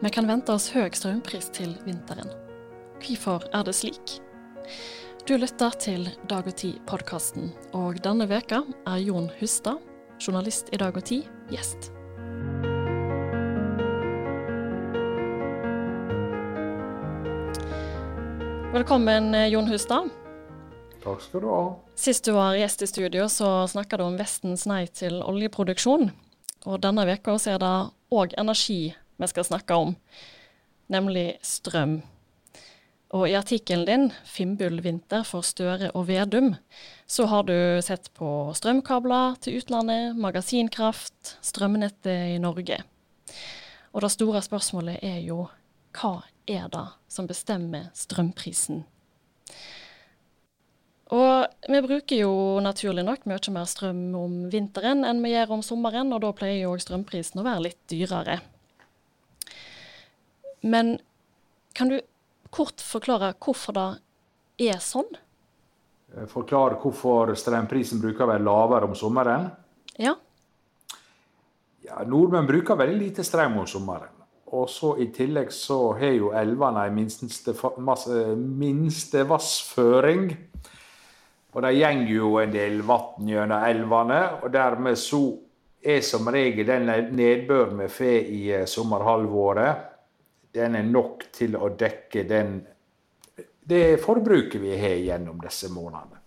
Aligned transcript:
Vi 0.00 0.08
kan 0.08 0.24
vente 0.24 0.48
oss 0.56 0.70
høy 0.72 0.86
strømpris 0.96 1.50
til 1.52 1.74
vinteren. 1.84 2.30
Hvorfor 3.04 3.42
er 3.52 3.66
det 3.68 3.74
slik? 3.76 4.14
Du 5.28 5.34
lytter 5.36 5.74
til 5.76 6.06
Dag 6.24 6.46
og 6.48 6.54
Tid-podkasten, 6.56 7.50
og 7.76 7.98
denne 8.00 8.24
veka 8.30 8.62
er 8.88 9.02
Jon 9.04 9.28
Hustad, 9.36 9.76
journalist 10.16 10.72
i 10.72 10.78
Dag 10.80 10.96
og 10.96 11.04
Tid, 11.04 11.28
gjest. 11.52 11.90
Velkommen, 18.72 19.36
Jon 19.52 19.68
Hustad. 19.68 20.08
Takk 21.04 21.20
skal 21.26 21.44
du 21.44 21.50
ha. 21.52 21.60
Sist 21.92 22.24
du 22.24 22.32
var 22.38 22.56
gjest 22.56 22.86
i 22.86 22.88
studio, 22.88 23.28
så 23.28 23.68
snakka 23.68 24.00
du 24.00 24.06
om 24.08 24.16
Vestens 24.16 24.64
nei 24.64 24.86
til 24.88 25.20
oljeproduksjon. 25.20 26.08
Og 26.64 26.80
denne 26.80 27.04
veka 27.12 27.36
er 27.52 27.60
det 27.60 27.76
òg 28.16 28.32
energi 28.40 28.94
vi 29.20 29.28
skal 29.30 29.46
snakke 29.46 29.76
om, 29.76 29.94
nemlig 30.92 31.34
strøm. 31.46 32.00
Og 33.10 33.26
i 33.26 33.34
artikkelen 33.34 33.86
din, 33.86 34.12
'Finnbull-vinter 34.24 35.24
for 35.26 35.42
Støre 35.42 35.90
og 35.90 36.06
Vedum', 36.06 36.54
så 37.06 37.26
har 37.26 37.42
du 37.42 37.82
sett 37.82 38.10
på 38.14 38.54
strømkabler 38.54 39.34
til 39.40 39.58
utlandet, 39.58 40.16
magasinkraft, 40.16 41.38
strømnettet 41.42 42.36
i 42.36 42.38
Norge. 42.38 42.78
Og 43.92 44.02
det 44.02 44.10
store 44.10 44.42
spørsmålet 44.42 45.02
er 45.02 45.18
jo 45.26 45.48
hva 45.98 46.22
er 46.46 46.68
det 46.70 46.86
som 47.08 47.26
bestemmer 47.26 47.90
strømprisen? 47.94 48.84
Og 51.10 51.46
vi 51.66 51.80
bruker 51.82 52.20
jo 52.22 52.60
naturlig 52.62 53.02
nok 53.02 53.26
mye 53.26 53.50
mer 53.50 53.66
strøm 53.66 54.14
om 54.14 54.36
vinteren 54.52 55.02
enn 55.04 55.22
vi 55.24 55.32
gjør 55.34 55.56
om 55.56 55.62
sommeren, 55.66 56.12
og 56.14 56.22
da 56.22 56.30
pleier 56.30 56.68
jo 56.68 56.78
strømprisen 56.78 57.42
å 57.42 57.46
være 57.46 57.64
litt 57.66 57.80
dyrere. 57.90 58.38
Men 60.60 60.98
kan 61.72 61.88
du 61.88 62.00
kort 62.50 62.82
forklare 62.82 63.32
hvorfor 63.38 63.76
det 63.76 64.70
er 64.70 64.80
sånn? 64.84 65.08
Forklare 66.30 66.78
hvorfor 66.82 67.32
strømprisen 67.38 68.00
bruker 68.02 68.26
å 68.26 68.32
være 68.32 68.44
lavere 68.44 68.88
om 68.90 68.96
sommeren? 68.98 69.46
Ja. 70.00 70.16
ja 71.86 72.00
nordmenn 72.06 72.48
bruker 72.50 72.78
veldig 72.80 72.98
lite 72.98 73.26
strøm 73.26 73.60
om 73.62 73.68
sommeren. 73.70 74.16
Og 74.50 74.66
så 74.66 74.96
I 74.98 75.06
tillegg 75.14 75.52
så 75.54 75.92
har 75.94 76.16
jo 76.16 76.32
elvene 76.34 76.88
en 76.88 76.96
minste, 76.96 77.54
minste 78.34 79.22
vassføring. 79.30 80.24
Og 81.54 81.62
det 81.62 81.70
går 81.78 82.02
jo 82.10 82.32
en 82.42 82.50
del 82.54 82.82
vann 82.86 83.30
gjennom 83.30 83.66
elvene, 83.66 84.18
og 84.42 84.50
dermed 84.54 84.98
så 84.98 85.22
er 85.80 86.02
som 86.04 86.28
regel 86.30 86.66
den 86.66 86.90
nedbøren 87.16 87.78
vi 87.80 87.88
får 87.90 88.34
i 88.34 88.42
eh, 88.54 88.66
sommerhalvåret, 88.68 89.86
den 90.54 90.76
er 90.76 90.86
nok 90.86 91.28
til 91.32 91.56
å 91.56 91.70
dekke 91.78 92.24
den, 92.28 92.56
det 93.62 94.00
forbruket 94.02 94.60
vi 94.60 94.74
har 94.78 94.98
gjennom 94.98 95.38
disse 95.42 95.70
månedene. 95.72 96.20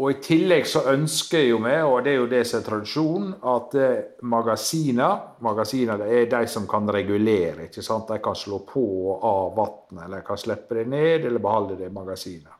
Og 0.00 0.12
I 0.12 0.20
tillegg 0.22 0.68
så 0.70 0.84
ønsker 0.92 1.42
jo 1.48 1.58
vi, 1.64 1.74
og 1.82 2.04
det 2.06 2.12
er 2.12 2.20
jo 2.20 2.28
det 2.30 2.44
som 2.46 2.60
er 2.60 2.66
tradisjonen, 2.66 3.32
at 3.52 3.74
eh, 3.74 3.96
magasiner 4.22 5.42
Magasiner 5.42 6.04
er 6.06 6.28
de 6.30 6.40
som 6.48 6.68
kan 6.70 6.86
regulere. 6.88 7.66
ikke 7.66 7.82
sant? 7.82 8.08
De 8.08 8.20
kan 8.22 8.38
slå 8.38 8.62
på 8.68 8.84
og 9.10 9.26
av 9.26 9.50
vannet, 9.56 10.04
eller 10.06 10.24
kan 10.26 10.38
slippe 10.38 10.78
det 10.78 10.86
ned 10.88 11.26
eller 11.26 11.42
beholde 11.42 11.76
det 11.80 11.90
i 11.90 11.94
magasinet. 11.94 12.54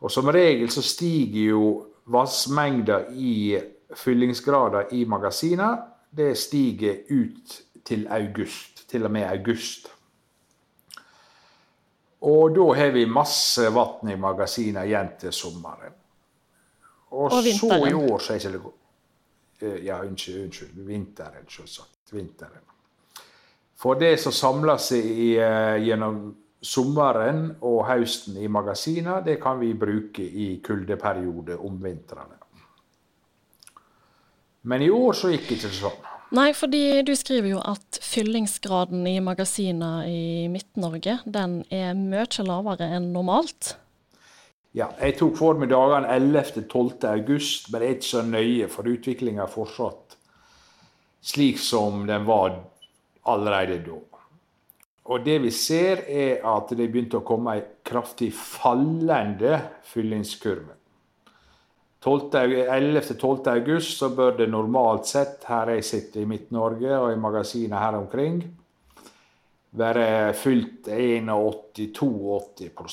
Og 0.00 0.10
Som 0.10 0.28
regel 0.28 0.70
så 0.70 0.82
stiger 0.84 1.50
jo 1.50 1.68
vannmengda 2.12 3.06
i 3.16 3.58
fyllingsgrader 3.96 4.92
i 4.92 5.04
magasiner. 5.08 5.76
Det 6.10 6.34
stiger 6.38 7.04
ut 7.08 7.60
til 7.84 8.06
august, 8.08 8.73
til 8.88 9.04
og 9.06 9.12
med 9.12 9.26
august. 9.28 9.90
Og 12.24 12.54
da 12.56 12.68
har 12.78 12.92
vi 12.94 13.04
masse 13.06 13.68
vann 13.74 14.10
i 14.12 14.16
magasinene 14.16 14.86
igjen 14.88 15.10
til 15.20 15.32
sommeren. 15.32 15.92
Og, 17.14 17.32
og 17.32 17.42
så 17.44 17.80
i 17.86 17.92
år 17.94 18.22
så 18.22 18.34
er 18.34 18.54
det 18.54 18.62
eh, 19.60 19.84
Ja, 19.86 20.00
unnskyld, 20.02 20.44
unnskyld. 20.44 20.86
Vinteren, 20.86 21.44
selvsagt. 21.48 22.12
Vinteren. 22.12 22.64
For 23.76 23.98
det 24.00 24.16
som 24.22 24.32
samler 24.32 24.80
seg 24.80 25.04
i, 25.04 25.28
uh, 25.36 25.76
gjennom 25.82 26.22
sommeren 26.64 27.50
og 27.60 27.84
høsten 27.90 28.38
i 28.40 28.48
magasiner, 28.48 29.20
det 29.24 29.36
kan 29.42 29.60
vi 29.60 29.74
bruke 29.76 30.24
i 30.24 30.60
kuldeperioder 30.64 31.60
om 31.60 31.76
vintrene. 31.82 32.40
Men 34.64 34.82
i 34.82 34.88
år 34.88 35.12
så 35.12 35.28
gikk 35.28 35.50
det 35.50 35.58
ikke 35.58 35.74
sånn. 35.76 36.13
Nei, 36.34 36.48
fordi 36.56 37.02
du 37.06 37.12
skriver 37.14 37.52
jo 37.52 37.60
at 37.62 38.00
fyllingsgraden 38.02 39.06
i 39.06 39.20
magasiner 39.22 40.08
i 40.10 40.48
Midt-Norge 40.50 41.20
den 41.30 41.60
er 41.70 41.94
mye 41.94 42.46
lavere 42.46 42.88
enn 42.96 43.12
normalt. 43.14 43.76
Ja, 44.74 44.88
jeg 44.98 45.14
tok 45.20 45.36
for 45.38 45.54
meg 45.54 45.70
dagene 45.70 46.10
11.-12. 46.10 47.06
august, 47.06 47.68
men 47.70 47.80
det 47.80 47.86
er 47.86 47.94
ikke 47.94 48.08
så 48.08 48.24
nøye, 48.26 48.66
for 48.72 48.90
utviklinga 48.90 49.44
er 49.46 49.52
fortsatt 49.52 50.18
slik 51.24 51.58
som 51.58 52.02
den 52.06 52.26
var 52.26 52.58
allerede 53.22 53.78
da. 53.86 54.00
Og 55.04 55.24
det 55.24 55.38
vi 55.44 55.50
ser, 55.52 56.02
er 56.08 56.42
at 56.48 56.72
det 56.72 56.88
begynte 56.88 57.20
å 57.20 57.26
komme 57.26 57.56
ei 57.56 57.62
kraftig 57.84 58.30
fallende 58.36 59.58
fyllingskurve. 59.88 60.76
11.-12. 62.04 63.48
august 63.48 63.98
så 63.98 64.08
bør 64.12 64.36
det 64.38 64.48
normalt 64.52 65.06
sett, 65.08 65.44
her 65.48 65.70
jeg 65.72 65.84
sitter 65.84 66.20
i 66.20 66.26
Midt-Norge 66.28 66.98
og 66.98 67.12
i 67.12 67.20
magasinet 67.20 67.80
her 67.80 67.94
omkring, 67.96 68.42
være 69.74 70.32
fylt 70.36 70.88
81-82 70.92 72.84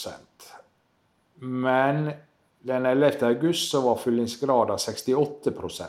men 1.44 2.12
den 2.60 2.86
11. 2.86 3.26
august 3.26 3.72
så 3.72 3.82
var 3.82 3.96
fyllingsgraden 3.96 4.78
68% 4.78 5.86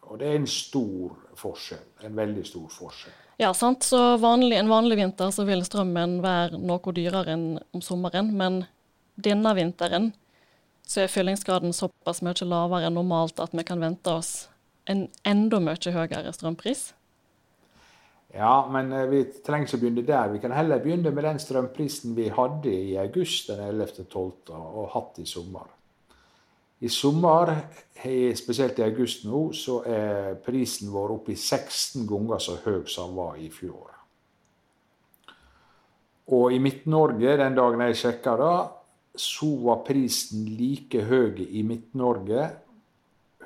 Og 0.00 0.18
det 0.18 0.28
er 0.28 0.38
en 0.38 0.46
stor 0.48 1.10
forskjell. 1.36 1.82
En 2.08 2.14
veldig 2.16 2.44
stor 2.48 2.70
forskjell. 2.72 3.16
Ja, 3.36 3.50
sant. 3.54 3.84
Så 3.84 4.16
vanlig, 4.16 4.56
en 4.56 4.70
vanlig 4.72 4.96
vinter 4.96 5.28
så 5.30 5.44
vil 5.44 5.60
strømmen 5.66 6.22
være 6.24 6.56
noe 6.56 6.94
dyrere 6.96 7.36
enn 7.36 7.44
om 7.76 7.84
sommeren. 7.84 8.32
Men 8.40 8.62
denne 9.20 9.52
vinteren 9.58 10.08
så 10.88 11.02
er 11.04 11.12
fyllingsgraden 11.12 11.74
såpass 11.76 12.22
mye 12.24 12.46
lavere 12.48 12.88
enn 12.88 12.96
normalt 12.96 13.40
at 13.44 13.52
vi 13.52 13.64
kan 13.68 13.82
vente 13.84 14.08
oss 14.08 14.48
en 14.88 15.04
enda 15.28 15.60
mye 15.60 15.92
høyere 15.92 16.32
strømpris. 16.32 16.92
Ja, 18.32 18.68
men 18.72 18.92
eh, 18.92 19.08
vi 19.08 19.22
trenger 19.44 19.68
ikke 19.68 19.82
begynne 19.82 20.04
der. 20.08 20.32
Vi 20.32 20.40
kan 20.40 20.52
heller 20.52 20.80
begynne 20.80 21.12
med 21.12 21.24
den 21.24 21.40
strømprisen 21.40 22.16
vi 22.16 22.28
hadde 22.32 22.72
i 22.72 22.96
august 23.00 23.48
den 23.52 23.60
11.12. 23.68 24.52
og 24.56 24.88
hatt 24.94 25.20
i 25.20 25.26
sommer. 25.28 25.68
I 26.80 26.88
sommer, 26.88 27.50
spesielt 28.38 28.78
i 28.78 28.84
august 28.86 29.24
nå, 29.26 29.48
så 29.52 29.80
er 29.82 30.36
prisen 30.44 30.92
vår 30.94 31.16
oppe 31.16 31.32
i 31.34 31.36
16 31.36 32.04
ganger 32.06 32.38
så 32.38 32.54
høy 32.62 32.84
som 32.86 33.10
den 33.10 33.16
var 33.18 33.40
i 33.42 33.48
fjor. 33.50 33.96
Og 36.38 36.52
i 36.52 36.60
Midt-Norge, 36.62 37.34
den 37.40 37.56
dagen 37.56 37.82
jeg 37.82 37.98
sjekka 37.98 38.36
det, 38.38 38.54
så 39.20 39.48
var 39.64 39.84
prisen 39.86 40.44
like 40.58 41.04
høy 41.08 41.40
i 41.48 41.62
Midt-Norge. 41.66 42.50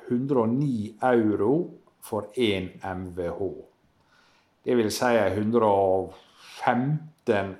109 0.07 0.97
euro 1.01 1.69
for 2.03 2.27
1 2.35 2.69
MVH. 2.83 3.39
Det 4.65 4.77
vil 4.77 4.91
si 4.91 5.05
115 5.05 7.55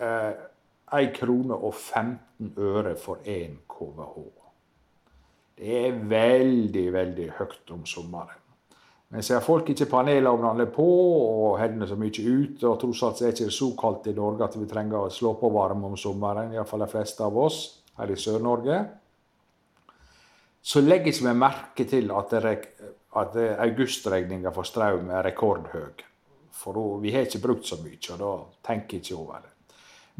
eh, 0.00 0.32
1 0.92 1.16
krone 1.16 1.54
og 1.54 1.74
15 1.74 2.52
øre 2.56 2.96
for 2.96 3.16
1 3.24 3.58
KVH. 3.68 4.16
Det 5.56 5.86
er 5.86 5.92
veldig, 6.08 6.92
veldig 6.92 7.30
høyt 7.38 7.70
om 7.72 7.86
sommeren. 7.88 8.45
Men 9.14 9.22
siden 9.22 9.44
folk 9.44 9.68
ikke 9.70 9.86
panelovnene 9.90 10.66
på 10.74 10.86
og 10.86 11.58
hendene 11.60 11.86
så 11.86 11.94
mye 11.98 12.10
ute, 12.10 12.66
og 12.66 12.78
tross 12.82 13.04
alt 13.06 13.22
er 13.22 13.30
det 13.30 13.46
ikke 13.46 13.54
så 13.54 13.70
kaldt 13.78 14.08
i 14.10 14.16
Norge 14.16 14.48
at 14.48 14.56
vi 14.58 14.66
trenger 14.66 15.06
å 15.06 15.12
slå 15.14 15.36
på 15.38 15.50
varme 15.54 15.86
om 15.86 15.94
sommeren, 16.00 16.54
iallfall 16.54 16.82
de 16.82 16.90
fleste 16.90 17.22
av 17.22 17.38
oss 17.38 17.60
her 18.00 18.10
i 18.10 18.18
Sør-Norge, 18.18 18.80
så 20.66 20.82
legger 20.82 21.12
ikke 21.12 21.28
vi 21.28 21.36
merke 21.38 21.86
til 21.86 22.10
at 22.10 22.34
det 22.34 22.56
at 23.16 23.36
augustregninga 23.64 24.50
for 24.52 24.68
strøm 24.68 25.10
er 25.14 25.24
rekordhøy. 25.30 26.02
For 26.56 26.98
vi 27.00 27.12
har 27.14 27.28
ikke 27.28 27.44
brukt 27.44 27.68
så 27.68 27.78
mye, 27.80 28.00
og 28.12 28.18
da 28.20 28.32
tenker 28.66 28.98
jeg 28.98 29.06
ikke 29.06 29.20
over 29.20 29.44
det. 29.44 29.52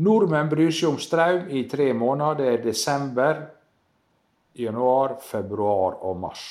Nordmenn 0.05 0.49
bryr 0.53 0.73
seg 0.73 0.91
om 0.91 0.99
strøm 1.00 1.50
i 1.56 1.65
tre 1.69 1.91
måneder. 1.97 2.38
Det 2.38 2.49
er 2.53 2.65
desember, 2.65 3.43
januar, 4.56 5.17
februar 5.25 5.99
og 6.05 6.19
mars. 6.21 6.44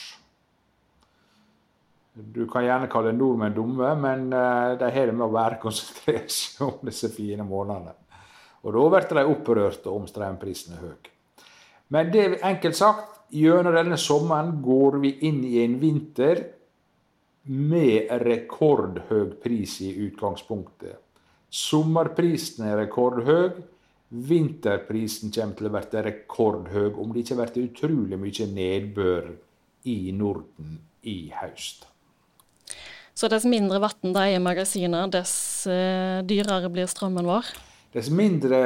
Du 2.16 2.46
kan 2.48 2.64
gjerne 2.64 2.88
kalle 2.92 3.12
nordmenn 3.12 3.56
dumme, 3.56 3.90
men 4.00 4.30
eh, 4.32 4.76
de 4.80 4.92
har 4.92 5.10
det 5.10 5.16
med 5.16 5.28
å 5.28 5.34
være 5.36 5.60
konsentrert 5.64 6.62
om 6.64 6.80
disse 6.88 7.12
fine 7.12 7.44
månedene. 7.48 7.96
Og 8.66 8.74
da 8.74 8.86
blir 8.94 9.12
de 9.20 9.28
opprørte 9.30 9.92
om 9.92 10.08
strømprisen 10.10 10.78
er 10.78 10.88
høy. 10.88 11.12
Men 11.94 12.10
det 12.14 12.40
enkelt 12.42 12.78
sagt, 12.80 13.12
Gjennom 13.34 13.74
denne 13.74 13.98
sommeren 13.98 14.60
går 14.64 15.00
vi 15.02 15.12
inn 15.28 15.42
i 15.44 15.58
en 15.64 15.80
vinter 15.82 16.44
med 17.50 18.12
rekordhøy 18.22 19.32
pris 19.42 19.80
i 19.86 19.90
utgangspunktet. 20.06 21.00
Sommerprisen 21.50 22.68
er 22.70 22.78
rekordhøy. 22.84 23.50
Vinterprisen 24.30 25.34
kommer 25.34 25.58
til 25.58 25.70
å 25.70 25.74
bli 25.74 26.04
rekordhøy 26.06 26.94
om 27.02 27.12
det 27.14 27.26
ikke 27.26 27.40
blir 27.42 27.66
utrolig 27.66 28.22
mye 28.22 28.48
nedbør 28.54 29.34
i 29.90 29.98
Norden 30.16 30.80
i 31.10 31.18
høst. 31.34 31.88
Så 33.16 33.30
dess 33.32 33.46
mindre 33.48 33.80
vann 33.80 34.12
det 34.12 34.22
er 34.22 34.34
i 34.36 34.40
magasinet, 34.44 35.14
dess 35.14 35.36
eh, 35.72 36.20
dyrere 36.28 36.68
blir 36.68 36.90
strømmen 36.92 37.24
vår? 37.30 37.52
Dess 37.96 38.10
mindre 38.12 38.60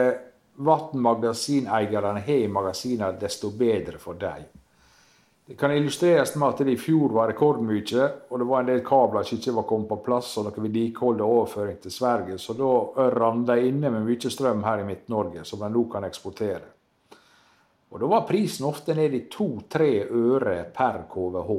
vann 0.65 0.95
magasineierne 1.05 2.23
har 2.25 2.33
i 2.33 2.47
magasinene, 2.49 3.13
desto 3.21 3.51
bedre 3.53 4.01
for 4.01 4.17
dem. 4.17 4.47
Det 5.45 5.53
kan 5.57 5.71
illustreres 5.73 6.33
med 6.35 6.47
at 6.47 6.65
det 6.65 6.73
i 6.73 6.81
fjor 6.81 7.13
var 7.13 7.29
rekordmye, 7.29 8.09
og 8.29 8.41
det 8.41 8.49
var 8.49 8.65
en 8.65 8.67
del 8.69 8.83
kabler 8.85 9.25
som 9.25 9.37
ikke 9.37 9.55
var 9.61 9.69
kommet 9.69 9.89
på 9.89 10.01
plass, 10.05 10.35
og 10.37 10.49
noe 10.49 10.65
vedlikehold 10.65 11.23
og 11.25 11.37
overføring 11.37 11.79
til 11.81 11.93
Sverige. 11.93 12.41
Så 12.41 12.57
da 12.57 12.73
rant 13.15 13.47
de 13.49 13.69
inne 13.69 13.89
med 13.93 14.05
mye 14.05 14.33
strøm 14.33 14.61
her 14.65 14.81
i 14.81 14.85
Midt-Norge, 14.89 15.45
som 15.45 15.61
de 15.61 15.69
nå 15.73 15.87
kan 15.93 16.05
eksportere. 16.05 16.67
Og 17.89 18.01
da 18.01 18.09
var 18.09 18.25
prisen 18.29 18.65
ofte 18.69 18.97
ned 18.97 19.13
i 19.13 19.27
to-tre 19.29 19.93
øre 20.05 20.63
per 20.73 21.05
KVH. 21.09 21.57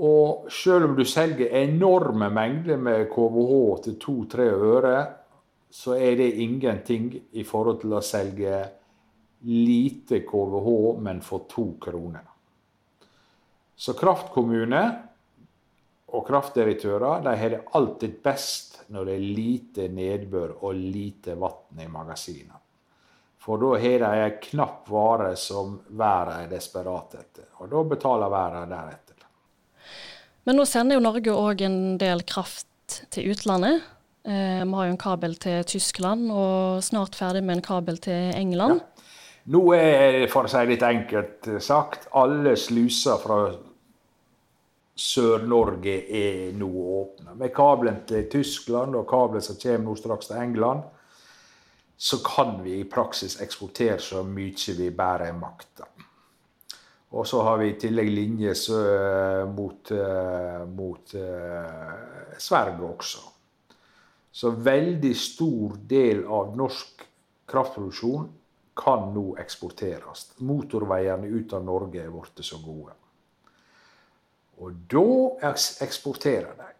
Og 0.00 0.48
selv 0.52 0.88
om 0.88 0.94
du 0.96 1.04
selger 1.04 1.52
enorme 1.62 2.30
mengder 2.32 2.80
med 2.80 3.10
KVH 3.12 3.82
til 3.84 3.98
to-tre 4.00 4.48
øre, 4.48 4.96
så 5.72 5.96
er 5.96 6.16
det 6.16 6.30
ingenting 6.40 7.10
i 7.32 7.44
forhold 7.44 7.80
til 7.82 7.92
å 7.96 8.04
selge 8.04 8.62
lite 9.48 10.22
KVH, 10.24 10.68
men 11.02 11.20
for 11.24 11.44
to 11.50 11.66
kroner. 11.82 12.24
Så 13.76 13.96
kraftkommune 13.98 14.82
og 16.12 16.26
kraftdirektører 16.28 17.24
de 17.24 17.36
har 17.40 17.54
det 17.54 17.62
alltid 17.72 18.18
best 18.24 18.82
når 18.92 19.08
det 19.08 19.14
er 19.16 19.30
lite 19.38 19.88
nedbør 19.88 20.58
og 20.60 20.76
lite 20.76 21.36
vann 21.40 21.80
i 21.80 21.88
magasinene. 21.88 22.60
For 23.42 23.58
da 23.58 23.72
har 23.80 24.04
de 24.04 24.20
en 24.22 24.36
knapp 24.44 24.90
vare 24.92 25.32
som 25.40 25.74
verden 25.98 26.44
er 26.44 26.52
desperat 26.52 27.16
etter. 27.18 27.48
Og 27.58 27.72
da 27.72 27.80
betaler 27.90 28.30
verden 28.30 28.70
deretter. 28.70 29.11
Men 30.44 30.58
nå 30.58 30.66
sender 30.66 30.98
jo 30.98 31.04
Norge 31.04 31.34
òg 31.34 31.62
en 31.66 31.80
del 32.00 32.24
kraft 32.26 33.02
til 33.14 33.32
utlandet. 33.32 33.82
Eh, 34.26 34.62
vi 34.62 34.74
har 34.78 34.88
jo 34.88 34.94
en 34.94 35.00
kabel 35.00 35.36
til 35.42 35.64
Tyskland 35.66 36.30
og 36.30 36.82
snart 36.82 37.18
ferdig 37.18 37.42
med 37.46 37.58
en 37.58 37.66
kabel 37.66 37.98
til 38.02 38.32
England. 38.36 38.80
Ja. 38.80 38.88
Nå 39.52 39.62
er, 39.74 40.20
for 40.30 40.46
å 40.46 40.50
si 40.50 40.60
litt 40.68 40.84
enkelt 40.86 41.48
sagt, 41.62 42.06
alle 42.14 42.54
sluser 42.58 43.18
fra 43.18 43.38
Sør-Norge 45.02 45.96
er 46.14 46.52
nå 46.54 46.68
åpne. 46.68 47.34
Med 47.40 47.50
kabelen 47.54 48.02
til 48.06 48.28
Tyskland 48.30 48.94
og 48.98 49.08
kabelen 49.10 49.42
som 49.42 49.58
kommer 49.58 49.88
nå 49.88 49.96
straks 49.98 50.30
til 50.30 50.42
England, 50.42 50.84
så 52.02 52.18
kan 52.26 52.56
vi 52.62 52.80
i 52.80 52.88
praksis 52.90 53.38
eksportere 53.42 53.98
så 54.02 54.22
mye 54.26 54.76
vi 54.78 54.90
bare 54.94 55.32
makter. 55.34 55.90
Og 57.12 57.26
så 57.28 57.42
har 57.44 57.58
vi 57.60 57.68
i 57.68 57.76
tillegg 57.76 58.08
linje 58.08 58.54
mot, 59.52 59.90
eh, 59.92 60.62
mot 60.64 61.14
uh, 61.14 62.36
Sverige 62.40 62.88
også. 62.88 63.24
Så 64.32 64.50
veldig 64.56 65.12
stor 65.16 65.76
del 65.88 66.24
av 66.24 66.56
norsk 66.56 67.04
kraftproduksjon 67.52 68.30
kan 68.80 69.10
nå 69.12 69.34
eksporteres. 69.42 70.30
Motorveiene 70.40 71.28
ut 71.28 71.52
av 71.52 71.64
Norge 71.66 72.00
er 72.00 72.12
blitt 72.14 72.40
så 72.48 72.56
gode. 72.64 72.96
Og 74.62 74.80
da 74.88 75.52
eksporterer 75.84 76.54
de. 76.56 76.70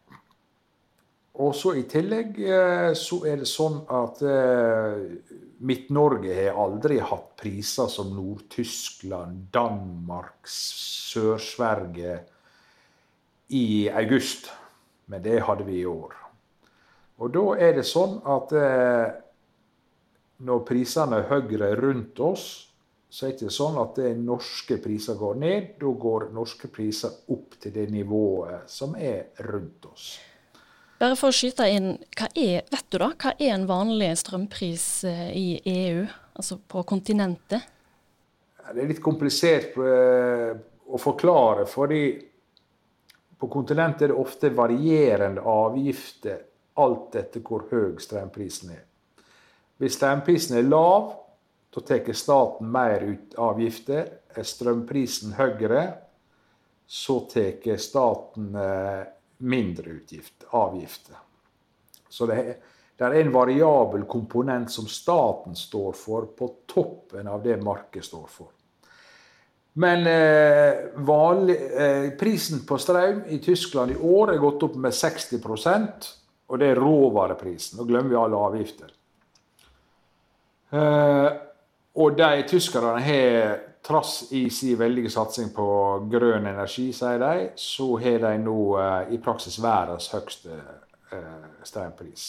Og 1.42 1.54
så 1.56 1.74
I 1.80 1.86
tillegg 1.88 2.36
eh, 2.44 2.90
så 2.98 3.22
er 3.28 3.40
det 3.40 3.48
sånn 3.48 3.78
at 3.88 4.20
eh, 4.24 5.04
Midt-Norge 5.62 6.34
har 6.34 6.58
aldri 6.58 6.98
hatt 6.98 7.36
priser 7.38 7.90
som 7.90 8.10
Nord-Tyskland, 8.16 9.46
Danmark, 9.54 10.48
Sør-Sverige 10.50 12.16
i 13.54 13.88
august. 13.90 14.50
Men 15.06 15.22
det 15.22 15.38
hadde 15.46 15.66
vi 15.68 15.82
i 15.82 15.86
år. 15.86 16.16
Og 17.22 17.30
da 17.30 17.44
er 17.62 17.76
det 17.76 17.86
sånn 17.86 18.18
at 18.26 18.54
eh, 18.58 19.06
når 20.42 20.64
prisene 20.66 21.20
er 21.20 21.30
høyere 21.30 21.74
rundt 21.78 22.18
oss, 22.24 22.46
så 23.12 23.26
er 23.26 23.34
det 23.34 23.42
ikke 23.42 23.54
sånn 23.54 23.78
at 23.78 23.98
det 24.00 24.10
norske 24.18 24.78
priser 24.82 25.18
går 25.20 25.38
ned. 25.38 25.72
Da 25.78 25.94
går 26.04 26.30
norske 26.34 26.70
priser 26.72 27.12
opp 27.30 27.58
til 27.60 27.74
det 27.76 27.90
nivået 27.92 28.70
som 28.72 28.96
er 28.96 29.36
rundt 29.46 29.86
oss. 29.92 30.14
Bare 31.02 31.16
for 31.18 31.32
å 31.32 31.34
skyte 31.34 31.64
inn, 31.66 31.96
er, 32.38 32.60
vet 32.70 32.84
du 32.94 33.00
da, 33.02 33.08
hva 33.18 33.32
er 33.34 33.56
en 33.56 33.64
vanlig 33.66 34.12
strømpris 34.20 34.84
eh, 35.10 35.30
i 35.34 35.46
EU, 35.66 36.04
altså 36.38 36.60
på 36.62 36.84
kontinentet? 36.86 37.64
Det 38.62 38.78
er 38.78 38.86
litt 38.86 39.00
komplisert 39.02 39.74
eh, 39.82 40.52
å 40.86 41.00
forklare, 41.02 41.64
fordi 41.66 42.04
på 43.34 43.48
kontinentet 43.50 44.04
er 44.06 44.12
det 44.12 44.20
ofte 44.22 44.52
varierende 44.54 45.42
avgifter 45.42 46.44
alt 46.78 47.16
etter 47.18 47.42
hvor 47.42 47.64
høy 47.72 47.98
strømprisen 47.98 48.70
er. 48.76 48.84
Hvis 49.82 49.96
strømprisen 49.98 50.60
er 50.60 50.68
lav, 50.68 51.08
da 51.74 51.82
tar 51.82 52.12
staten 52.14 52.70
mer 52.70 53.02
ut 53.08 53.34
avgifter. 53.42 54.06
Er 54.38 54.46
strømprisen 54.46 55.34
høyere, 55.34 55.82
så 56.86 57.18
tar 57.26 57.74
staten 57.82 58.54
eh, 58.54 59.02
mindre 59.42 59.98
utgift, 59.98 60.46
avgifter. 60.50 61.18
Så 62.08 62.28
det 62.28 62.38
er, 62.38 62.56
det 62.98 63.08
er 63.08 63.18
en 63.20 63.34
variabel 63.34 64.06
komponent 64.10 64.70
som 64.70 64.88
staten 64.90 65.56
står 65.58 65.94
for, 65.98 66.32
på 66.36 66.48
toppen 66.70 67.28
av 67.28 67.42
det 67.44 67.58
markedet 67.62 68.06
står 68.06 68.26
for. 68.30 68.50
Men 69.82 70.06
eh, 70.06 70.90
vanlig, 71.00 71.56
eh, 71.72 72.10
prisen 72.20 72.66
på 72.68 72.76
strøm 72.78 73.22
i 73.32 73.38
Tyskland 73.40 73.94
i 73.94 73.96
år 73.96 74.34
er 74.34 74.42
gått 74.42 74.66
opp 74.66 74.76
med 74.76 74.92
60% 74.92 76.10
og 76.52 76.60
det 76.60 76.68
er 76.68 76.80
råvareprisen. 76.80 77.78
Nå 77.78 77.86
glemmer 77.88 78.12
vi 78.12 78.18
alle 78.20 78.40
avgifter. 78.48 78.90
Eh, 80.72 81.28
og 81.96 82.18
de 82.18 82.42
tyskerne 82.48 83.00
har, 83.00 83.54
trass 83.82 84.32
i 84.32 84.50
sin 84.50 84.78
veldige 84.78 85.10
satsing 85.10 85.50
på 85.54 85.66
grønn 86.10 86.46
energi, 86.46 86.90
sier 86.94 87.18
de, 87.18 87.48
så 87.58 87.88
har 88.02 88.22
de 88.22 88.36
nå 88.44 88.58
eh, 88.78 89.14
i 89.16 89.18
praksis 89.22 89.58
verdens 89.62 90.08
høyeste 90.12 90.54
eh, 90.54 91.48
strømpris. 91.66 92.28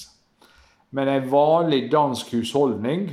Men 0.94 1.10
en 1.10 1.30
vanlig 1.30 1.88
dansk 1.92 2.34
husholdning 2.38 3.08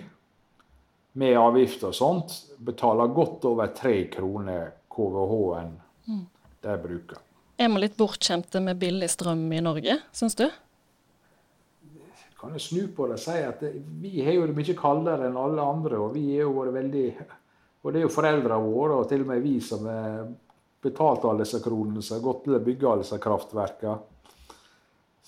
med 1.21 1.37
avgifter 1.37 1.91
og 1.91 1.97
sånt 1.97 2.37
betaler 2.65 3.13
godt 3.13 3.45
over 3.49 3.73
tre 3.77 4.07
kroner 4.13 4.73
KVH-en 4.93 5.77
mm. 6.09 6.25
de 6.65 6.81
bruker. 6.81 7.23
Er 7.61 7.69
vi 7.69 7.85
litt 7.85 7.97
bortskjemte 8.01 8.61
med 8.65 8.81
billig 8.81 9.09
strøm 9.13 9.47
i 9.53 9.63
Norge, 9.65 10.01
syns 10.17 10.37
du? 10.39 10.47
kan 12.41 12.55
jeg 12.57 12.63
snu 12.65 12.87
på 12.97 13.05
det 13.09 13.19
og 13.19 13.21
si 13.21 13.37
at 13.45 13.61
vi 14.01 14.23
har 14.25 14.39
jo 14.39 14.47
det 14.49 14.57
mye 14.57 14.77
kaldere 14.79 15.29
enn 15.29 15.37
alle 15.37 15.61
andre. 15.61 15.99
Og 16.01 16.15
vi 16.15 16.23
er 16.39 16.47
jo 16.47 16.55
vært 16.57 16.73
veldig 16.79 17.07
Og 17.81 17.93
det 17.93 18.01
er 18.01 18.07
jo 18.07 18.13
foreldrene 18.13 18.61
våre, 18.61 19.01
og 19.01 19.09
til 19.09 19.25
og 19.25 19.31
med 19.31 19.45
vi 19.45 19.57
som 19.65 19.87
har 19.89 20.29
betalt 20.83 21.25
alle 21.25 21.45
disse 21.45 21.61
kronene, 21.65 22.03
som 22.05 22.19
har 22.19 22.25
gått 22.25 22.45
til 22.45 22.57
å 22.57 22.65
bygge 22.65 22.89
alle 22.89 23.05
disse 23.05 23.21
kraftverkene. 23.21 23.99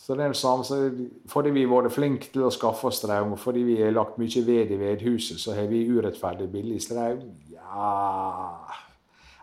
Så 0.03 0.17
det 0.19 0.25
er 0.25 0.33
det 0.33 0.39
samme, 0.41 1.09
Fordi 1.31 1.51
vi 1.55 1.63
har 1.63 1.83
vært 1.85 1.95
flinke 1.95 2.31
til 2.33 2.43
å 2.49 2.51
skaffe 2.51 2.91
strøm, 2.91 3.37
og 3.37 3.39
fordi 3.39 3.63
vi 3.63 3.77
har 3.83 3.93
lagt 3.95 4.19
mye 4.19 4.43
ved 4.45 4.73
i 4.73 4.77
vedhuset, 4.81 5.39
så 5.39 5.55
har 5.55 5.69
vi 5.71 5.87
urettferdig 5.87 6.49
billig 6.51 6.81
strøm. 6.83 7.21
Ja 7.53 8.59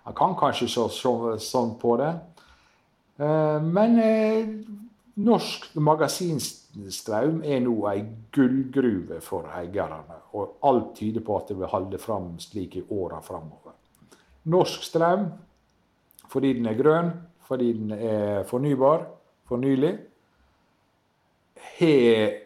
Man 0.05 0.15
kan 0.15 0.35
kanskje 0.35 0.67
se 0.67 0.87
sånn 1.39 1.77
på 1.79 1.95
det. 1.97 2.13
Eh, 3.19 3.61
men 3.61 3.99
eh, 3.99 4.47
norsk 5.15 5.69
magasinstrøm 5.75 6.58
Strøm 6.69 7.41
er 7.43 7.63
nå 7.65 7.73
ei 7.89 8.03
gullgruve 8.33 9.17
for 9.25 9.49
eierne, 9.57 10.19
og 10.37 10.59
alt 10.69 10.91
tyder 10.99 11.23
på 11.25 11.37
at 11.39 11.49
det 11.49 11.57
vil 11.57 11.71
holde 11.71 11.97
fram 12.01 12.35
slik 12.41 12.77
i 12.77 12.83
åra 12.93 13.21
framover. 13.25 13.73
Norsk 14.53 14.85
strøm, 14.85 15.25
fordi 16.29 16.53
den 16.59 16.69
er 16.69 16.77
grønn, 16.77 17.09
fordi 17.49 17.71
den 17.73 17.95
er 17.95 18.43
fornybar, 18.45 19.07
fornylig, 19.49 19.95
har 21.79 22.37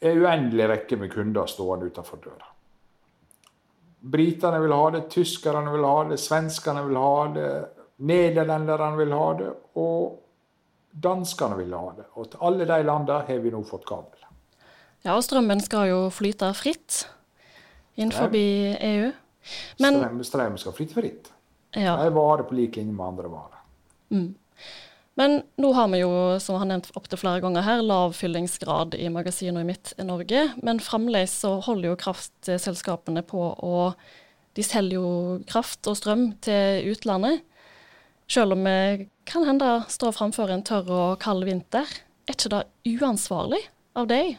en 0.00 0.22
uendelig 0.22 0.70
rekke 0.70 0.96
med 0.96 1.12
kunder 1.12 1.50
stående 1.50 1.90
utenfor 1.90 2.22
døra. 2.22 2.46
Britene 4.00 4.62
vil 4.62 4.72
ha 4.72 4.88
det, 4.94 5.02
tyskerne 5.12 5.74
vil 5.74 5.84
ha 5.84 5.98
det, 6.08 6.22
svenskene 6.22 6.86
vil 6.86 6.96
ha 6.96 7.28
det, 7.34 7.52
nederlenderne 8.06 8.96
vil 8.96 9.12
ha 9.12 9.32
det. 9.42 9.52
og 9.74 10.29
Danskene 10.90 11.56
ville 11.60 11.78
ha 11.78 11.94
det. 11.96 12.08
Og 12.18 12.30
til 12.32 12.42
alle 12.46 12.66
de 12.66 12.82
landene 12.86 13.22
har 13.26 13.42
vi 13.44 13.52
nå 13.54 13.62
fått 13.66 13.86
kabel. 13.88 14.26
Ja, 15.04 15.14
og 15.14 15.24
strømmen 15.24 15.62
skal 15.64 15.88
jo 15.88 16.00
flyte 16.12 16.50
fritt 16.58 17.04
innenfor 17.96 18.34
EU. 18.34 19.10
Men, 19.80 20.00
strøm, 20.02 20.22
strøm 20.26 20.58
skal 20.60 20.76
flyte 20.76 20.96
fritt. 20.96 21.32
Ja. 21.76 21.94
Det 21.96 22.10
er 22.10 22.14
vare 22.16 22.44
på 22.44 22.56
lik 22.58 22.76
linje 22.80 22.92
med 22.92 23.06
andre 23.06 23.30
varer. 23.32 23.60
Mm. 24.10 24.34
Men 25.20 25.42
nå 25.60 25.72
har 25.76 25.90
vi 25.92 26.00
jo, 26.00 26.10
som 26.40 26.56
har 26.60 26.68
nevnt 26.70 26.90
opptil 26.96 27.20
flere 27.20 27.42
ganger 27.44 27.64
her, 27.66 27.82
lav 27.84 28.14
fyllingsgrad 28.16 28.94
i 28.96 29.10
magasinene 29.12 29.64
i 29.64 29.68
Midt-Norge. 29.68 30.46
Men 30.64 30.80
fremdeles 30.82 31.34
så 31.42 31.58
holder 31.64 31.92
jo 31.92 32.00
kraftselskapene 32.00 33.24
på 33.26 33.52
å 33.54 33.92
De 34.58 34.64
selger 34.66 34.96
jo 34.98 35.10
kraft 35.46 35.86
og 35.86 35.94
strøm 35.94 36.24
til 36.42 36.88
utlandet. 36.90 37.44
Selv 38.30 38.52
om 38.52 38.64
vi 38.64 39.08
kan 39.24 39.44
hende 39.44 39.68
står 39.88 40.12
framfor 40.14 40.52
en 40.54 40.62
tørr 40.62 40.90
og 40.94 41.18
kald 41.22 41.42
vinter. 41.48 41.88
Er 42.28 42.36
ikke 42.36 42.52
det 42.52 43.00
uansvarlig 43.00 43.58
av 43.98 44.06
deg 44.10 44.36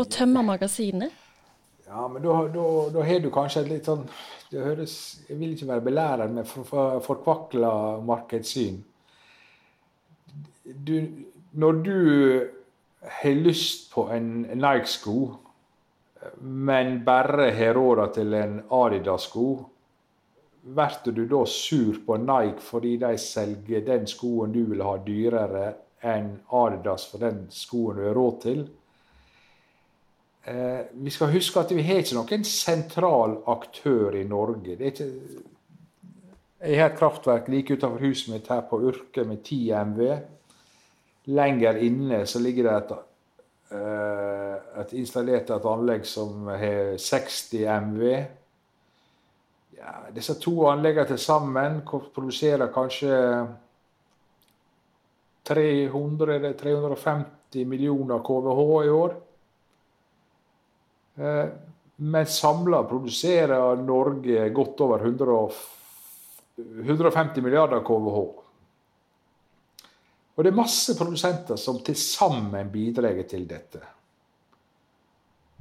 å 0.00 0.06
tømme 0.08 0.40
magasinet? 0.48 1.12
Ja, 1.84 2.06
men 2.08 2.24
da, 2.24 2.38
har 3.04 3.20
du 3.20 3.28
kanskje 3.30 3.66
et 3.66 3.68
litt 3.68 3.90
sånn 3.90 4.06
det 4.48 4.62
høres, 4.62 5.20
Jeg 5.28 5.38
vil 5.38 5.52
ikke 5.52 5.68
være 5.68 5.84
belærer 5.84 6.32
med 6.32 6.46
for, 6.46 6.64
for, 7.04 8.00
markedssyn. 8.06 8.80
Du, 10.64 10.94
når 11.52 11.80
du 11.84 11.98
har 13.02 13.40
lyst 13.44 13.90
på 13.92 14.06
en 14.14 14.46
Nike-sko, 14.54 15.18
men 16.40 17.02
bare 17.04 17.50
har 17.52 17.74
råd 17.76 18.14
til 18.14 18.34
en 18.38 18.60
Adidas-sko, 18.72 19.48
blir 20.64 21.12
du 21.12 21.26
da 21.28 21.46
sur 21.46 21.98
på 22.06 22.16
Nike 22.16 22.62
fordi 22.64 22.96
de 22.96 23.16
selger 23.18 23.84
den 23.84 24.06
skoen 24.08 24.52
du 24.52 24.64
vil 24.70 24.82
ha 24.82 24.96
dyrere 25.04 25.66
enn 26.04 26.30
Adidas 26.52 27.04
for 27.10 27.20
den 27.20 27.46
skoen 27.52 28.00
du 28.00 28.06
har 28.08 28.16
råd 28.16 28.40
til? 28.42 28.64
Eh, 30.44 30.80
vi 30.92 31.10
skal 31.10 31.32
huske 31.32 31.60
at 31.60 31.72
vi 31.72 31.84
har 31.84 32.02
ikke 32.02 32.16
noen 32.18 32.44
sentral 32.48 33.38
aktør 33.48 34.16
i 34.16 34.26
Norge. 34.28 34.76
Ikke, 34.76 35.08
jeg 36.60 36.80
har 36.80 36.92
et 36.92 36.98
kraftverk 36.98 37.48
like 37.52 37.72
utenfor 37.72 38.04
huset 38.04 38.32
mitt 38.32 38.48
her 38.52 38.64
på 38.68 38.80
Urke 38.88 39.24
med 39.24 39.42
10 39.44 39.72
MV. 39.92 40.02
Lenger 41.32 41.80
inne 41.80 42.24
så 42.28 42.40
ligger 42.44 42.68
det 42.68 42.76
et, 42.76 42.94
eh, 43.72 44.80
et 44.80 44.96
installert 45.00 45.50
et 45.50 45.68
anlegg 45.72 46.04
som 46.08 46.48
har 46.48 46.96
60 47.00 47.64
MV. 47.64 48.26
Disse 50.14 50.36
to 50.38 50.68
anleggene 50.70 51.08
til 51.10 51.18
sammen 51.18 51.80
produserer 51.86 52.70
kanskje 52.74 53.16
300-350 55.48 57.64
millioner 57.66 58.18
KVH 58.24 58.84
i 58.86 58.90
år. 58.94 59.14
Eh, 61.18 61.48
men 61.96 62.26
samla 62.26 62.82
produserer 62.90 63.76
Norge 63.82 64.48
godt 64.54 64.80
over 64.86 64.98
150 65.06 67.42
milliarder 67.42 67.80
KVH. 67.86 68.18
Og 70.34 70.42
det 70.42 70.50
er 70.50 70.58
masse 70.58 70.96
produsenter 70.98 71.56
som 71.60 71.76
til 71.86 71.96
sammen 71.98 72.70
bidrar 72.72 73.22
til 73.30 73.44
dette. 73.50 73.93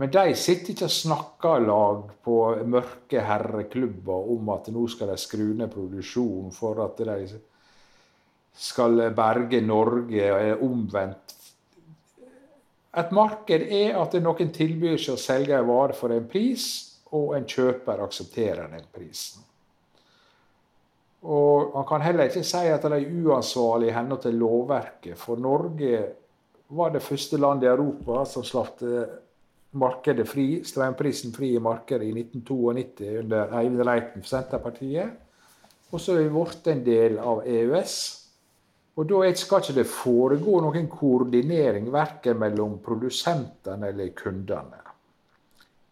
Men 0.04 0.12
de 0.12 0.34
sitter 0.36 0.74
ikke 0.74 0.90
og 0.90 0.92
snakker 0.92 1.62
lag 1.64 2.00
på 2.28 2.38
mørke 2.68 3.22
herreklubber 3.24 4.34
om 4.34 4.50
at 4.52 4.68
nå 4.76 4.84
skal 4.92 5.14
de 5.14 5.16
skru 5.22 5.46
ned 5.56 5.72
produksjonen 5.72 6.52
for 6.52 6.82
at 6.84 7.00
de 7.00 7.40
skal 8.52 9.00
berge 9.16 9.62
Norge, 9.64 10.26
og 10.34 10.66
omvendt 10.68 11.38
et 13.00 13.16
marked 13.16 13.64
er 13.64 13.96
at 13.98 14.20
noen 14.20 14.52
tilbyr 14.54 15.00
seg 15.00 15.16
å 15.16 15.22
selge 15.24 15.56
en 15.56 15.72
vare 15.72 15.96
for 15.98 16.12
en 16.14 16.28
pris, 16.30 16.68
og 17.16 17.32
en 17.38 17.48
kjøper 17.48 18.04
aksepterer 18.04 18.70
den 18.76 18.86
prisen. 18.94 19.42
Og 21.24 21.72
Man 21.74 21.88
kan 21.88 22.04
heller 22.04 22.28
ikke 22.28 22.44
si 22.44 22.68
at 22.68 22.84
det 22.84 23.00
er 23.00 23.24
uansvarlig 23.24 23.88
i 23.88 23.96
henhold 23.96 24.28
til 24.28 24.36
lovverket, 24.36 25.18
for 25.18 25.40
Norge 25.40 26.04
var 26.76 26.92
det 26.92 27.08
første 27.08 27.40
landet 27.40 27.70
i 27.70 27.72
Europa 27.72 28.26
som 28.28 28.44
slapp 28.44 28.84
markedet 29.80 30.28
fri, 30.30 30.64
strømprisen 30.66 31.34
fri 31.36 31.56
i 31.56 31.60
markedet 31.64 32.06
i 32.08 32.12
1992 32.16 33.20
under 33.24 33.44
Eivind 33.60 33.84
Reiten 33.88 34.22
for 34.22 34.30
Senterpartiet. 34.30 35.10
Og 35.94 36.00
så 36.02 36.10
er 36.14 36.18
vi 36.24 36.30
blitt 36.34 36.68
en 36.72 36.86
del 36.86 37.14
av 37.22 37.38
EØS. 37.46 37.96
Og 38.94 39.10
Da 39.10 39.36
skal 39.36 39.60
ikke 39.62 39.80
det 39.80 39.88
foregå 39.90 40.62
noen 40.62 40.88
koordinering 40.90 41.92
verken 41.94 42.40
mellom 42.40 42.80
produsentene 42.86 43.88
eller 43.90 44.10
kundene. 44.14 44.80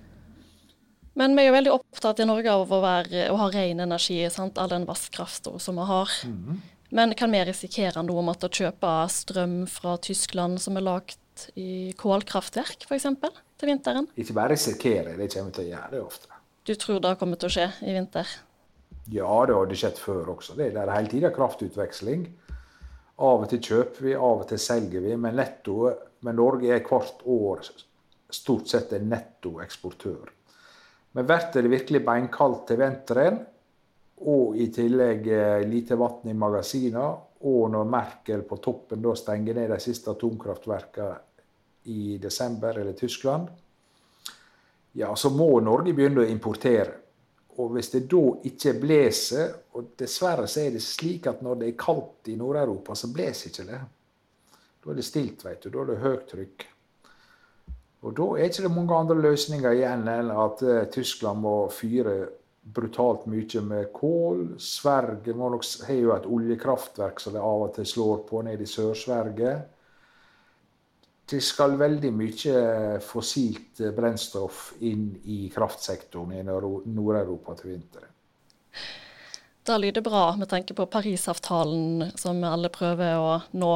Men 1.16 1.36
vi 1.36 1.42
er 1.42 1.48
jo 1.48 1.56
veldig 1.56 1.72
opptatt 1.72 2.20
i 2.20 2.26
Norge 2.28 2.52
av 2.52 2.72
å, 2.72 2.80
være, 2.82 3.28
å 3.32 3.36
ha 3.40 3.50
ren 3.52 3.80
energi, 3.86 4.18
sant? 4.32 4.58
all 4.60 4.68
den 4.68 4.84
vannkrafta 4.88 5.54
som 5.62 5.78
vi 5.80 5.86
har. 5.88 6.12
Mm. 6.28 6.58
Men 6.96 7.14
kan 7.18 7.32
vi 7.32 7.40
risikere 7.48 8.02
noe 8.04 8.20
om 8.20 8.28
å 8.30 8.36
kjøpe 8.36 8.90
strøm 9.10 9.62
fra 9.70 9.96
Tyskland 10.04 10.60
som 10.62 10.76
er 10.76 10.84
lagd 10.84 11.46
i 11.56 11.94
kålkraftverk, 11.96 12.84
f.eks., 12.84 13.08
til 13.56 13.72
vinteren? 13.72 14.10
Ikke 14.20 14.36
bare 14.36 14.52
risikere, 14.52 15.16
det 15.16 15.30
kommer 15.32 15.56
til 15.56 15.64
å 15.64 15.70
gjøre 15.70 15.90
det 15.94 16.02
ofte. 16.04 16.36
Du 16.68 16.74
tror 16.76 17.00
det 17.00 17.16
kommer 17.16 17.40
til 17.40 17.48
å 17.48 17.54
skje 17.56 17.66
i 17.86 17.96
vinter? 17.96 18.36
Ja, 19.08 19.32
det 19.46 19.56
har 19.56 19.68
det 19.70 19.80
skjedd 19.80 20.00
før 20.02 20.32
også. 20.34 20.56
Det 20.58 20.68
er 20.74 20.92
hele 20.92 21.10
tida 21.10 21.32
kraftutveksling. 21.32 22.28
Av 23.16 23.44
og 23.46 23.48
til 23.48 23.62
kjøper 23.64 24.04
vi, 24.04 24.16
av 24.18 24.42
og 24.42 24.48
til 24.50 24.60
selger 24.60 25.04
vi. 25.04 25.16
Men, 25.16 25.38
netto, 25.40 25.92
men 26.26 26.36
Norge 26.36 26.74
er 26.74 26.84
hvert 26.84 27.22
år 27.24 27.64
stort 28.34 28.68
sett 28.68 28.92
en 28.92 29.08
nettoeksportør. 29.08 30.35
Men 31.16 31.26
blir 31.26 31.62
det 31.62 31.68
virkelig 31.72 32.02
beinkaldt 32.04 32.66
til 32.68 32.76
vinteren, 32.76 33.38
og 34.28 34.56
i 34.60 34.66
tillegg 34.72 35.28
eh, 35.32 35.62
lite 35.64 35.96
vann 35.96 36.28
i 36.28 36.34
magasinene, 36.36 37.06
og 37.48 37.70
når 37.72 37.88
Merkel 37.88 38.42
på 38.48 38.58
toppen 38.60 39.00
da 39.00 39.14
stenger 39.16 39.56
ned 39.56 39.72
de 39.72 39.78
siste 39.80 40.12
atomkraftverkene 40.12 41.16
i 41.88 42.18
desember, 42.20 42.76
eller 42.82 42.92
Tyskland, 42.92 43.48
ja, 45.00 45.14
så 45.16 45.32
må 45.32 45.48
Norge 45.64 45.96
begynne 45.96 46.20
å 46.20 46.28
importere. 46.28 47.00
Og 47.56 47.72
hvis 47.72 47.94
det 47.94 48.04
da 48.12 48.22
ikke 48.44 48.74
blåser 48.76 49.54
Og 49.78 49.94
dessverre 49.96 50.44
så 50.44 50.66
er 50.66 50.74
det 50.74 50.82
slik 50.84 51.24
at 51.30 51.40
når 51.40 51.62
det 51.62 51.70
er 51.70 51.78
kaldt 51.80 52.28
i 52.28 52.36
Nord-Europa, 52.36 52.92
så 52.92 53.08
blåser 53.08 53.48
ikke 53.48 53.64
det. 53.70 53.80
Da 54.84 54.92
er 54.92 54.98
det 55.00 55.04
stilt, 55.08 55.44
vet 55.48 55.64
du. 55.64 55.70
Da 55.72 55.80
er 55.80 55.94
det 55.94 56.02
høyt 56.04 56.26
trykk. 56.32 56.66
Og 58.06 58.14
da 58.16 58.26
er 58.36 58.50
ikke 58.50 58.66
det 58.68 58.72
mange 58.74 58.96
andre 58.96 59.16
løsninger 59.18 59.76
igjen 59.76 60.06
enn 60.08 60.30
at 60.30 60.62
uh, 60.62 60.82
Tyskland 60.94 61.42
må 61.42 61.54
fyre 61.74 62.16
brutalt 62.76 63.26
mye 63.30 63.62
med 63.62 63.92
kål. 63.94 64.44
Sverige 64.62 65.34
har 65.34 65.98
jo 66.00 66.12
et 66.14 66.28
oljekraftverk 66.38 67.22
som 67.22 67.34
de 67.34 67.42
av 67.42 67.68
og 67.68 67.74
til 67.76 67.86
slår 67.86 68.22
på 68.30 68.42
ned 68.46 68.62
i 68.62 68.70
Sør-Sverige 68.70 69.56
det 71.30 71.40
skal 71.42 71.74
veldig 71.78 72.10
mye 72.14 72.58
fossilt 73.02 73.80
brennstoff 73.96 74.76
inn 74.86 75.08
i 75.24 75.46
kraftsektoren 75.50 76.36
i 76.38 76.42
Nord-Europa 76.46 77.56
til 77.58 77.72
vinteren. 77.74 78.12
Det 79.66 79.78
lyder 79.82 80.04
bra 80.06 80.28
med 80.38 80.46
tanke 80.52 80.76
på 80.78 80.86
Parisavtalen 80.86 82.12
som 82.14 82.44
alle 82.46 82.70
prøver 82.70 83.18
å 83.18 83.32
nå. 83.58 83.72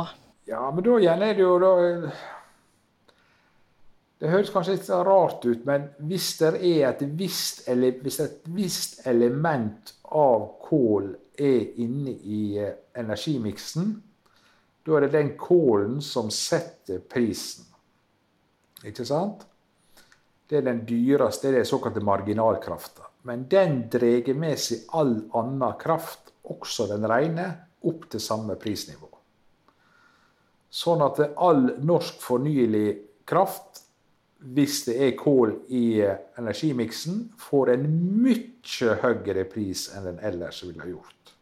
Ja, 0.46 0.68
men 0.70 0.86
da 0.86 0.98
igjen 1.00 1.24
er 1.26 1.34
det 1.34 1.42
jo 1.42 1.56
da 1.58 1.72
Det 4.20 4.28
høres 4.28 4.50
kanskje 4.52 4.74
litt 4.76 4.88
rart 5.08 5.44
ut, 5.48 5.62
men 5.64 5.86
hvis 6.04 6.34
det 6.42 6.50
er 6.60 6.90
et 6.90 7.04
visst, 7.16 7.62
hvis 7.70 8.20
et 8.20 8.42
visst 8.52 9.00
element 9.08 9.94
av 10.12 10.44
kål 10.60 11.08
er 11.40 11.80
inne 11.80 12.12
i 12.12 12.42
eh, 12.60 12.74
energimiksen, 13.00 13.94
da 14.84 14.96
er 14.96 15.06
det 15.06 15.14
den 15.14 15.32
kålen 15.40 16.00
som 16.04 16.28
setter 16.34 17.00
prisen. 17.00 17.64
Ikke 18.84 19.08
sant? 19.08 19.46
Det 20.48 20.58
er 20.58 20.68
den 20.68 20.84
dyreste, 20.84 21.48
det 21.48 21.54
er 21.54 21.62
den 21.62 21.72
såkalte 21.72 22.04
marginalkrafta. 22.04 23.08
Men 23.28 23.48
den 23.48 23.86
drar 23.92 24.32
med 24.36 24.60
seg 24.60 24.88
all 24.96 25.14
annen 25.36 25.76
kraft, 25.80 26.32
også 26.50 26.90
den 26.92 27.08
rene, 27.08 27.46
opp 27.88 28.08
til 28.12 28.20
samme 28.20 28.56
prisnivå. 28.60 29.08
Sånn 30.70 31.00
at 31.04 31.20
all 31.40 31.70
norsk 31.80 32.20
fornyelig 32.20 32.88
kraft 33.28 33.86
hvis 34.40 34.84
det 34.86 34.96
er 35.04 35.16
kål 35.18 35.52
i 35.76 36.00
eh, 36.04 36.16
energimiksen, 36.40 37.26
får 37.38 37.74
en 37.74 37.86
mye 38.24 38.96
høyere 39.02 39.44
pris 39.50 39.88
enn 39.94 40.08
den 40.08 40.20
ellers 40.24 40.62
ville 40.64 40.80
ha 40.80 40.88
gjort. 40.88 41.34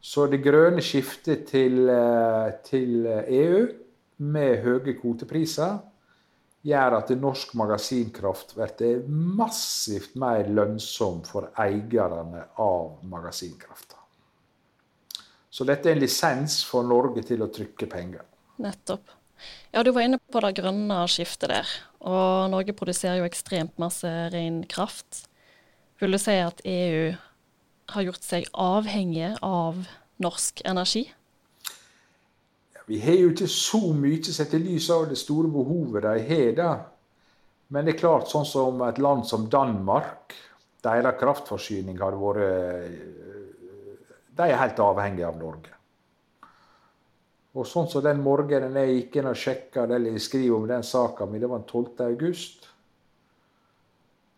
Så 0.00 0.26
det 0.30 0.40
grønne 0.44 0.82
skiftet 0.84 1.46
til, 1.50 1.82
eh, 1.90 2.50
til 2.66 3.06
EU 3.10 3.62
med 4.30 4.62
høye 4.64 4.94
kvotepriser 5.00 5.78
gjør 6.66 6.98
at 6.98 7.12
norsk 7.16 7.54
magasinkraft 7.56 8.54
blir 8.56 9.06
massivt 9.08 10.16
mer 10.20 10.48
lønnsom 10.48 11.22
for 11.24 11.50
eierne 11.58 12.44
av 12.60 13.00
magasinkrafta. 13.08 13.96
Så 15.50 15.66
dette 15.66 15.90
er 15.90 15.96
en 15.96 16.04
lisens 16.04 16.60
for 16.68 16.86
Norge 16.86 17.24
til 17.26 17.42
å 17.42 17.50
trykke 17.50 17.88
penger. 17.90 18.22
Nettopp. 18.62 19.19
Ja, 19.70 19.82
Du 19.82 19.92
var 19.92 20.02
inne 20.02 20.18
på 20.18 20.40
det 20.42 20.56
grønne 20.58 21.02
skiftet 21.08 21.50
der. 21.52 21.72
Og 22.00 22.50
Norge 22.50 22.74
produserer 22.74 23.20
jo 23.20 23.28
ekstremt 23.28 23.78
masse 23.78 24.08
ren 24.32 24.64
kraft. 24.66 25.26
Vil 26.00 26.16
du 26.16 26.18
si 26.18 26.36
at 26.40 26.62
EU 26.64 27.12
har 27.92 28.06
gjort 28.06 28.24
seg 28.24 28.46
avhengig 28.56 29.34
av 29.44 29.82
norsk 30.22 30.62
energi? 30.64 31.04
Ja, 32.74 32.84
vi 32.86 33.00
har 33.04 33.18
jo 33.20 33.32
ikke 33.34 33.50
så 33.52 33.82
mye 33.96 34.32
sett 34.32 34.54
i 34.56 34.62
lys 34.62 34.88
av 34.94 35.08
det 35.10 35.18
store 35.20 35.50
behovet 35.52 36.06
de 36.06 36.14
har. 36.30 36.52
da. 36.56 36.70
Men 37.68 37.84
det 37.86 37.94
er 37.94 38.02
klart, 38.02 38.30
sånn 38.30 38.48
som 38.48 38.80
et 38.82 38.98
land 38.98 39.26
som 39.28 39.46
Danmark, 39.50 40.34
deres 40.82 41.18
kraftforsyning 41.20 42.00
har 42.00 42.16
vært 42.18 42.96
De 44.40 44.46
er 44.46 44.56
helt 44.56 44.80
avhengige 44.80 45.28
av 45.28 45.36
Norge. 45.36 45.79
Og 47.58 47.66
sånn 47.66 47.88
som 47.90 48.04
den 48.04 48.20
morgenen 48.22 48.76
jeg 48.78 48.94
gikk 48.94 49.16
inn 49.18 49.28
og 49.32 49.38
sjekka 49.38 49.86
eller 49.90 50.18
skriver 50.22 50.56
om 50.56 50.68
den 50.70 50.84
saka 50.86 51.26
mi, 51.26 51.40
det 51.42 51.48
var 51.50 51.64
den 51.64 51.70
12. 51.70 52.04
august. 52.06 52.68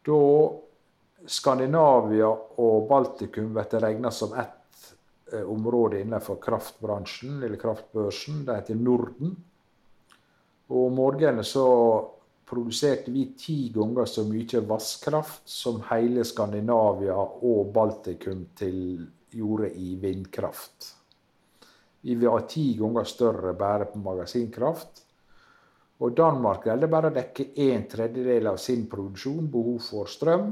Da 0.03 0.21
Skandinavia 1.29 2.31
og 2.59 2.89
Baltikum 2.89 3.53
blir 3.55 3.83
regna 3.85 4.11
som 4.11 4.33
ett 4.35 4.95
eh, 5.33 5.45
område 5.45 6.01
innenfor 6.01 6.41
kraftbransjen, 6.43 7.43
eller 7.43 7.61
kraftbørsen. 7.61 8.45
Det 8.47 8.57
heter 8.57 8.81
Norden. 8.81 9.37
Og 10.73 10.89
om 10.89 10.97
morgenen 10.97 11.45
så 11.45 11.67
produserte 12.49 13.13
vi 13.13 13.29
ti 13.39 13.69
ganger 13.75 14.09
så 14.09 14.25
mye 14.29 14.65
vasskraft 14.67 15.45
som 15.49 15.85
hele 15.93 16.25
Skandinavia 16.25 17.17
og 17.21 17.71
Baltikum 17.77 18.49
til, 18.59 19.07
gjorde 19.33 19.71
i 19.79 19.95
vindkraft. 20.01 21.02
Vi 22.03 22.17
vil 22.19 22.33
ha 22.33 22.43
ti 22.51 22.73
ganger 22.79 23.07
større 23.07 23.55
bare 23.59 23.87
på 23.91 24.03
magasinkraft. 24.03 25.05
Og 26.03 26.17
Danmark 26.19 26.65
greide 26.67 26.91
bare 26.91 27.13
å 27.13 27.15
dekke 27.15 27.53
en 27.69 27.87
tredjedel 27.91 28.49
av 28.51 28.59
sin 28.59 28.89
produksjon, 28.91 29.47
behov 29.51 29.79
for 29.87 30.11
strøm, 30.11 30.49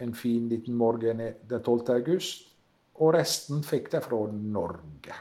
en 0.00 0.14
fin 0.16 0.46
liten 0.48 0.76
morgen 0.78 1.20
den 1.20 1.62
12. 1.62 1.90
august. 1.98 2.46
Og 2.98 3.12
resten 3.14 3.60
fikk 3.62 3.92
de 3.92 4.00
fra 4.02 4.20
Norge. 4.32 5.16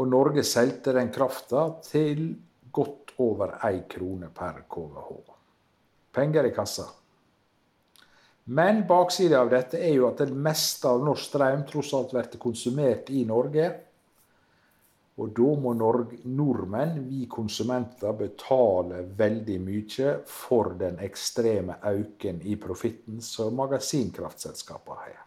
Og 0.00 0.08
Norge 0.08 0.42
solgte 0.46 0.94
den 0.96 1.12
krafta 1.12 1.68
til 1.84 2.24
godt 2.72 3.14
over 3.20 3.58
én 3.68 3.84
krone 3.88 4.30
per 4.34 4.64
KVH. 4.70 5.36
Penger 6.12 6.48
i 6.48 6.54
kassa. 6.54 6.86
Men 8.50 8.82
baksida 8.88 9.42
av 9.44 9.50
dette 9.52 9.78
er 9.78 9.94
jo 9.94 10.08
at 10.08 10.24
det 10.24 10.34
meste 10.34 10.88
av 10.90 11.04
norsk 11.04 11.28
strøm 11.28 11.62
tross 11.68 11.92
alt 11.94 12.14
blir 12.16 12.40
konsumert 12.42 13.12
i 13.14 13.22
Norge. 13.28 13.68
Og 15.20 15.32
da 15.36 15.50
må 15.60 15.74
nordmenn, 15.76 17.02
vi 17.10 17.26
konsumenter, 17.28 18.14
betale 18.16 19.02
veldig 19.18 19.58
mye 19.60 20.14
for 20.28 20.72
den 20.80 21.00
ekstreme 21.04 21.76
økningen 21.90 22.40
i 22.48 22.56
profitten 22.60 23.20
som 23.24 23.58
magasinkraftselskapene 23.60 25.02
har. 25.02 25.20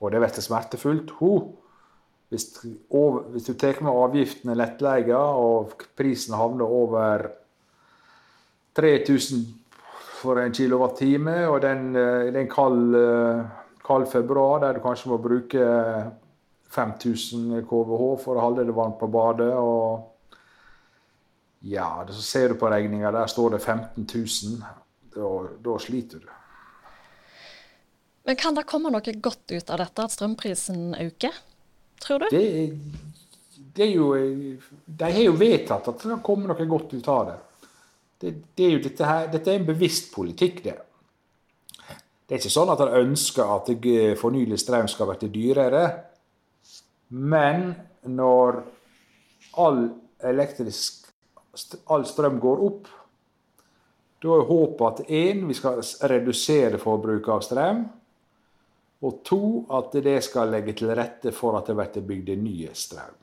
Og 0.00 0.12
det 0.12 0.22
blir 0.22 0.44
smertefullt. 0.44 1.12
Ho, 1.20 1.32
hvis, 2.32 2.48
du 2.56 3.52
tar 3.60 3.82
med 3.84 3.92
avgiftene 3.92 4.56
lettleie, 4.56 5.16
og 5.16 5.86
prisen 5.96 6.36
havner 6.36 6.64
over 6.80 7.28
3000 8.76 9.44
for 10.16 10.40
en 10.40 10.54
kilowattime, 10.56 11.42
og 11.48 11.60
den, 11.64 11.90
eh, 11.96 12.32
en 12.32 12.48
kald, 12.48 12.94
eh, 12.96 13.44
kald 13.84 14.06
februar 14.08 14.60
der 14.60 14.72
du 14.72 14.80
kanskje 14.80 15.12
må 15.12 15.20
bruke 15.22 15.66
5000 16.76 17.64
KVH 17.66 18.04
for 18.22 18.36
å 18.36 18.44
holde 18.44 18.66
det 18.68 18.76
varmt 18.76 19.00
på 19.00 19.08
badet. 19.10 19.52
og 19.56 20.12
ja, 21.66 22.06
så 22.10 22.22
ser 22.22 22.48
du 22.48 22.60
på 22.60 22.70
regninga, 22.70 23.10
der 23.10 23.26
står 23.26 23.56
det 23.56 23.58
15 23.58 24.06
000. 24.14 24.62
Da, 25.16 25.30
da, 25.64 25.78
sliter 25.80 26.20
du. 26.22 26.28
Men 28.28 28.36
kan 28.36 28.54
det 28.54 28.66
komme 28.68 28.90
noe 28.92 29.14
godt 29.22 29.50
ut 29.50 29.70
av 29.70 29.80
dette, 29.80 30.04
at 30.04 30.14
strømprisen 30.14 30.94
øker? 31.00 31.34
Tror 32.02 32.22
du? 32.22 32.28
Det, 32.30 32.44
det 33.76 33.86
er 33.86 33.92
jo, 33.94 34.10
de 34.86 35.10
har 35.10 35.22
jo 35.24 35.36
vedtatt 35.40 35.88
at 35.88 36.02
det 36.02 36.10
kan 36.12 36.24
komme 36.26 36.50
noe 36.50 36.68
godt 36.68 36.92
ut 36.94 37.08
av 37.08 37.30
det. 37.30 37.38
det, 38.20 38.34
det 38.58 38.66
er 38.66 38.76
jo 38.76 38.82
dette, 38.84 39.08
her, 39.08 39.30
dette 39.32 39.52
er 39.52 39.60
en 39.60 39.70
bevisst 39.70 40.12
politikk, 40.14 40.62
det. 40.66 40.76
Det 42.26 42.34
er 42.34 42.42
ikke 42.42 42.50
sånn 42.50 42.72
at 42.72 42.80
de 42.82 43.02
ønsker 43.04 43.50
at 43.54 43.68
fornyelig 44.18 44.58
strøm 44.58 44.88
skal 44.90 45.12
bli 45.12 45.28
dyrere. 45.30 45.82
Men 47.08 47.74
når 48.02 48.62
all 49.62 49.82
elektrisk 50.26 51.06
all 51.92 52.04
strøm 52.08 52.40
går 52.40 52.64
opp, 52.66 52.88
da 54.22 54.32
er 54.32 54.48
håpet 54.48 54.86
at 54.88 55.12
én, 55.12 55.44
vi 55.48 55.54
skal 55.56 55.80
redusere 56.10 56.80
forbruket 56.80 57.32
av 57.32 57.44
strøm. 57.44 57.84
Og 59.06 59.20
to, 59.28 59.40
at 59.76 59.92
det 60.02 60.18
skal 60.24 60.50
legge 60.50 60.72
til 60.76 60.90
rette 60.96 61.32
for 61.36 61.58
at 61.58 61.68
det 61.68 61.76
blir 61.76 62.08
bygd 62.10 62.32
nye 62.40 62.72
strøm. 62.74 63.22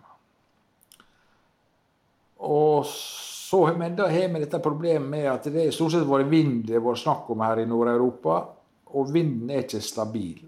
Og 2.43 2.85
så, 2.89 3.61
men 3.77 3.95
da 3.97 4.09
har 4.11 4.29
vi 4.33 4.41
dette 4.43 4.59
problemet 4.63 5.09
med 5.09 5.27
at 5.31 5.47
det 5.53 5.67
er 5.67 5.75
stort 5.75 5.95
sett 5.95 6.07
vært 6.09 6.29
vind 6.31 6.65
det 6.67 6.77
har 6.77 6.85
vært 6.85 7.03
snakk 7.03 7.29
om 7.33 7.43
her 7.45 7.63
i 7.63 7.69
Nord-Europa. 7.69 8.39
Og 8.93 9.13
vinden 9.13 9.49
er 9.49 9.63
ikke 9.63 9.81
stabil. 9.81 10.43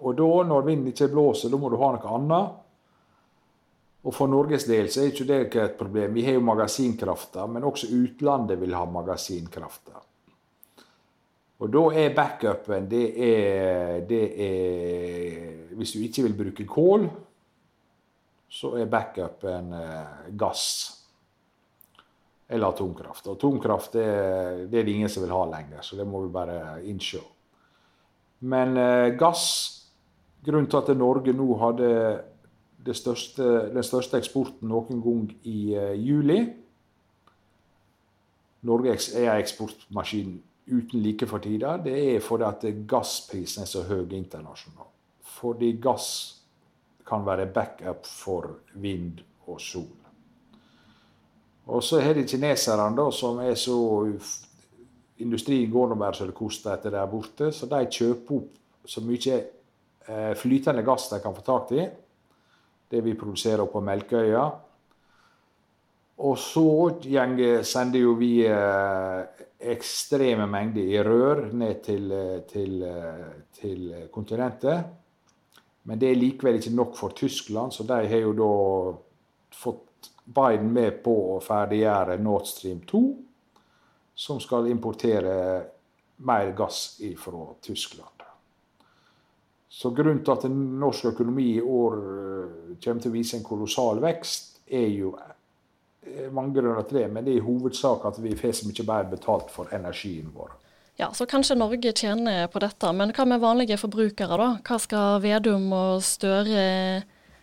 Og 0.00 0.16
da, 0.16 0.28
når 0.48 0.66
vinden 0.66 0.92
ikke 0.92 1.10
blåser, 1.12 1.52
da 1.52 1.60
må 1.60 1.68
du 1.68 1.78
ha 1.80 1.92
noe 1.94 2.12
annet. 2.16 2.60
Og 4.00 4.14
for 4.16 4.30
Norges 4.32 4.64
del 4.64 4.88
så 4.88 5.02
er 5.02 5.10
ikke 5.10 5.26
det 5.28 5.40
ikke 5.46 5.64
et 5.66 5.74
problem. 5.76 6.14
Vi 6.16 6.24
har 6.24 6.38
jo 6.38 6.44
magasinkrafta, 6.44 7.44
men 7.52 7.66
også 7.68 7.90
utlandet 7.92 8.60
vil 8.60 8.76
ha 8.76 8.86
magasinkrafta. 8.88 9.98
Og 11.60 11.68
da 11.68 11.82
er 12.00 12.14
backupen 12.16 12.86
det 12.88 13.06
er, 13.20 13.98
det 14.08 14.22
er 14.40 15.74
Hvis 15.76 15.92
du 15.92 16.00
ikke 16.00 16.24
vil 16.24 16.38
bruke 16.38 16.64
kål, 16.68 17.04
så 18.50 18.72
er 18.80 18.88
backupen 18.90 19.74
eh, 19.76 20.30
gass. 20.40 20.64
Eller 22.48 22.72
atomkraft. 22.72 23.28
Atomkraft 23.30 23.92
det, 23.94 24.06
det 24.72 24.80
er 24.80 24.88
det 24.88 24.94
ingen 24.96 25.12
som 25.12 25.22
vil 25.22 25.36
ha 25.36 25.44
lenger, 25.52 25.84
så 25.86 25.96
det 25.96 26.08
må 26.08 26.24
vi 26.24 26.32
bare 26.34 26.80
innse. 26.88 27.20
Men 28.48 28.74
eh, 28.80 29.12
gass 29.20 29.79
Grunnen 30.44 30.70
til 30.70 30.80
at 30.80 30.96
Norge 30.96 31.32
nå 31.36 31.46
hadde 31.60 32.94
største, 32.96 33.44
den 33.74 33.84
største 33.84 34.16
eksporten 34.16 34.70
noen 34.70 35.02
gang 35.04 35.26
i 35.44 35.58
uh, 35.76 35.92
juli 36.00 36.40
Norge 38.62 38.92
er 38.92 39.24
en 39.24 39.40
eksportmaskin 39.40 40.34
uten 40.70 41.02
like 41.02 41.26
for 41.26 41.38
tida. 41.42 41.76
Det 41.80 41.94
er 42.14 42.20
fordi 42.20 42.44
at 42.44 42.66
gassprisen 42.88 43.64
er 43.64 43.70
så 43.70 43.82
høy 43.88 44.04
internasjonalt. 44.16 44.92
Fordi 45.40 45.72
gass 45.80 46.10
kan 47.06 47.24
være 47.26 47.48
backup 47.54 48.06
for 48.06 48.50
vind 48.74 49.22
og 49.46 49.60
sol. 49.60 49.88
Og 51.66 51.82
så 51.82 52.00
har 52.00 52.14
de 52.14 52.26
kineserne, 52.26 52.96
da, 52.96 53.10
som 53.10 53.38
er 53.38 53.54
så 53.54 53.78
Industrien 55.20 55.70
går 55.70 55.90
nå 55.90 55.96
bare 56.00 56.16
så 56.16 56.24
det 56.24 56.34
koster 56.34 56.72
etter 56.72 56.94
der 56.94 57.08
borte, 57.10 57.50
så 57.52 57.66
de 57.68 57.82
kjøper 57.92 58.38
opp 58.38 58.86
så 58.88 59.02
mye 59.04 59.34
flytende 60.36 60.82
gass 60.82 61.10
de 61.10 61.18
kan 61.22 61.34
få 61.36 61.42
tak 61.46 61.72
i. 61.76 61.84
Det 62.90 63.00
vi 63.04 63.14
produserer 63.14 63.68
på 63.70 63.82
Melkøya. 63.84 64.44
Og 66.20 66.36
så 66.38 67.00
sender 67.64 68.02
jo 68.02 68.12
vi 68.18 68.42
eh, 68.44 69.44
ekstreme 69.72 70.44
mengder 70.50 70.90
i 70.92 70.98
rør 71.04 71.46
ned 71.56 71.80
til, 71.84 72.10
eh, 72.12 72.40
til, 72.50 72.74
til, 73.56 73.86
kontinentet. 74.12 74.84
Men 75.88 76.00
det 76.00 76.10
er 76.10 76.20
likevel 76.20 76.60
ikke 76.60 76.74
nok 76.76 76.96
for 76.98 77.16
Tyskland, 77.16 77.72
så 77.72 77.86
de 77.88 78.02
har 78.08 78.20
jo 78.26 78.34
da 78.36 78.52
fått 79.62 80.10
Biden 80.24 80.68
med 80.76 81.00
på 81.02 81.14
å 81.32 81.40
ferdiggjøre 81.42 82.20
Nord 82.20 82.46
Stream 82.46 82.84
2, 82.86 83.00
som 84.14 84.40
skal 84.44 84.68
importere 84.68 85.34
mer 86.28 86.52
gass 86.52 87.00
fra 87.18 87.46
Tyskland. 87.64 88.19
Så 89.70 89.92
grunnen 89.94 90.24
til 90.26 90.34
at 90.34 90.48
norsk 90.50 91.12
økonomi 91.12 91.52
i 91.56 91.62
år 91.62 91.98
eh, 91.98 92.78
kommer 92.82 93.02
til 93.02 93.12
å 93.12 93.14
vise 93.14 93.38
en 93.38 93.46
kolossal 93.46 94.02
vekst, 94.02 94.48
er 94.70 94.88
jo 94.90 95.12
er 96.10 96.32
mange 96.34 96.56
grunner 96.56 96.82
til 96.88 97.02
det, 97.02 97.06
men 97.12 97.26
det 97.26 97.34
er 97.34 97.42
i 97.42 97.44
hovedsak 97.44 98.06
at 98.08 98.18
vi 98.22 98.34
får 98.38 98.56
så 98.56 98.68
mye 98.68 98.86
bedre 98.86 99.12
betalt 99.12 99.52
for 99.52 99.70
energien 99.76 100.32
vår. 100.34 100.56
Ja, 101.00 101.12
Så 101.12 101.26
kanskje 101.26 101.56
Norge 101.56 101.92
tjener 101.96 102.46
på 102.52 102.60
dette, 102.60 102.92
men 102.92 103.12
hva 103.16 103.24
med 103.24 103.40
vanlige 103.40 103.78
forbrukere, 103.80 104.36
da? 104.36 104.48
Hva 104.66 104.76
skal 104.80 105.22
Vedum 105.24 105.70
og 105.72 106.02
Støre 106.04 106.64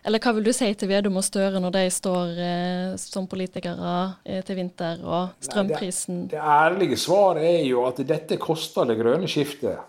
Eller 0.07 0.21
hva 0.23 0.31
vil 0.37 0.45
du 0.45 0.53
si 0.53 0.67
til 0.77 0.91
Vedum 0.91 1.17
og 1.17 1.25
Støre 1.25 1.59
når 1.59 1.73
de 1.73 1.85
står 1.91 2.37
eh, 2.37 2.91
som 3.01 3.25
politikere 3.27 3.95
eh, 4.23 4.43
til 4.45 4.59
vinter, 4.59 5.01
og 5.03 5.33
strømprisen 5.43 6.19
Nei, 6.21 6.27
det, 6.29 6.37
det 6.37 6.43
ærlige 6.53 6.99
svaret 7.01 7.47
er 7.49 7.65
jo 7.65 7.83
at 7.89 8.03
dette 8.07 8.37
koster 8.39 8.87
det 8.87 8.99
grønne 9.01 9.27
skiftet. 9.27 9.81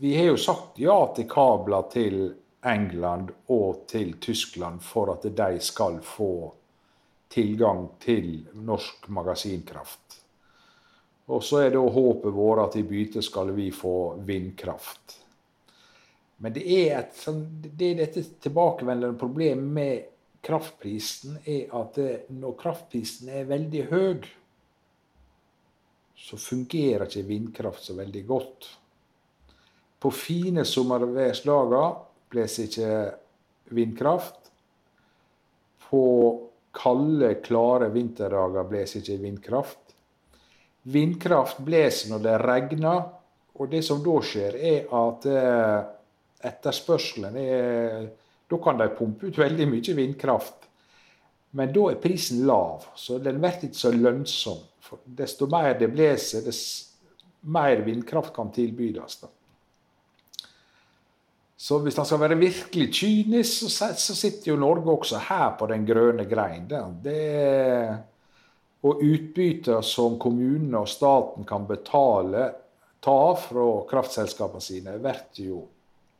Vi 0.00 0.16
har 0.16 0.24
jo 0.24 0.36
sagt 0.36 0.78
ja 0.78 0.96
til 1.16 1.26
kabler 1.30 1.88
til 1.90 2.20
England 2.62 3.32
og 3.50 3.80
til 3.90 4.12
Tyskland 4.22 4.78
for 4.82 5.10
at 5.10 5.26
de 5.26 5.58
skal 5.58 5.98
få 6.06 6.52
tilgang 7.28 7.88
til 7.98 8.46
norsk 8.54 9.08
magasinkraft. 9.10 10.20
Og 11.34 11.42
så 11.44 11.64
er 11.64 11.74
da 11.74 11.82
håpet 11.82 12.30
vårt 12.32 12.62
at 12.68 12.78
i 12.78 12.86
bytte 12.86 13.26
skal 13.26 13.50
vi 13.58 13.72
få 13.74 13.96
vindkraft. 14.22 15.18
Men 16.38 16.54
det 16.54 16.62
er, 16.70 17.02
et, 17.02 17.18
sånn, 17.18 17.42
det 17.66 17.90
er 17.90 18.02
dette 18.04 18.22
tilbakevendende 18.46 19.18
problemet 19.18 19.72
med 19.82 20.08
kraftprisen, 20.46 21.40
er 21.42 21.74
at 21.74 21.98
det, 21.98 22.12
når 22.38 22.54
kraftprisen 22.60 23.34
er 23.34 23.50
veldig 23.50 23.88
høy, 23.90 24.28
så 26.18 26.38
fungerer 26.38 27.08
ikke 27.10 27.26
vindkraft 27.26 27.90
så 27.90 27.98
veldig 27.98 28.28
godt. 28.30 28.76
På 29.98 30.10
fine 30.14 30.64
sommerværsdager 30.64 31.94
blåser 32.30 32.68
ikke 32.68 32.90
vindkraft. 33.74 34.50
På 35.88 36.02
kalde, 36.74 37.34
klare 37.42 37.88
vinterdager 37.90 38.68
blåser 38.68 39.02
ikke 39.02 39.22
vindkraft. 39.22 39.94
Vindkraft 40.88 41.58
blåser 41.66 42.12
når 42.12 42.24
det 42.24 42.36
regner, 42.44 43.00
og 43.58 43.70
det 43.72 43.82
som 43.84 44.02
da 44.04 44.14
skjer, 44.22 44.54
er 44.54 44.92
at 44.94 45.26
eh, 45.26 45.78
etterspørselen 46.46 47.36
er 47.42 48.08
Da 48.48 48.56
kan 48.64 48.78
de 48.80 48.86
pumpe 48.96 49.28
ut 49.28 49.36
veldig 49.36 49.66
mye 49.68 49.92
vindkraft. 49.92 50.62
Men 51.50 51.72
da 51.72 51.90
er 51.90 51.98
prisen 52.00 52.46
lav, 52.48 52.86
så 52.96 53.18
den 53.20 53.42
blir 53.42 53.58
ikke 53.66 53.76
så 53.76 53.90
lønnsom. 53.92 54.62
For 54.80 55.02
desto 55.04 55.44
mer 55.52 55.74
det 55.76 55.90
blåser, 55.92 56.46
desto 56.46 56.88
mer 57.52 57.82
vindkraft 57.84 58.32
kan 58.32 58.48
tilbydes. 58.52 59.18
Så 61.58 61.80
hvis 61.82 61.96
han 61.98 62.06
skal 62.06 62.20
være 62.22 62.38
virkelig 62.38 62.92
kynisk, 62.94 63.66
så 63.74 64.14
sitter 64.14 64.52
jo 64.52 64.60
Norge 64.60 64.92
også 64.94 65.18
her 65.26 65.56
på 65.58 65.66
den 65.66 65.86
grønne 65.86 66.28
grein. 66.30 66.68
Det 67.02 67.18
og 68.86 69.02
utbytter 69.02 69.82
som 69.82 70.18
kommunene 70.22 70.84
og 70.84 70.90
staten 70.90 71.46
kan 71.46 71.66
betale, 71.66 72.44
ta 73.02 73.34
fra 73.38 73.66
kraftselskapene 73.90 74.62
sine, 74.62 74.94
blir 75.02 75.42
jo 75.42 75.64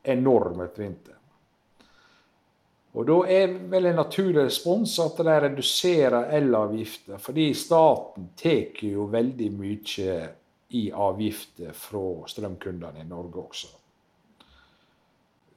enorme 0.03 0.67
et 0.67 0.79
vinteren. 0.79 1.15
Og 2.99 3.05
Da 3.05 3.17
er 3.29 3.51
vel 3.69 3.85
en 3.85 3.99
naturlig 4.01 4.47
respons 4.47 4.97
at 4.99 5.19
de 5.21 5.39
reduserer 5.45 6.33
elavgifter, 6.35 7.17
fordi 7.21 7.53
staten 7.53 8.31
tar 8.35 8.81
jo 8.81 9.05
veldig 9.05 9.51
mye 9.55 10.15
i 10.75 10.89
avgifter 10.91 11.71
fra 11.73 12.27
strømkundene 12.27 13.05
i 13.05 13.07
Norge 13.07 13.45
også. 13.45 13.78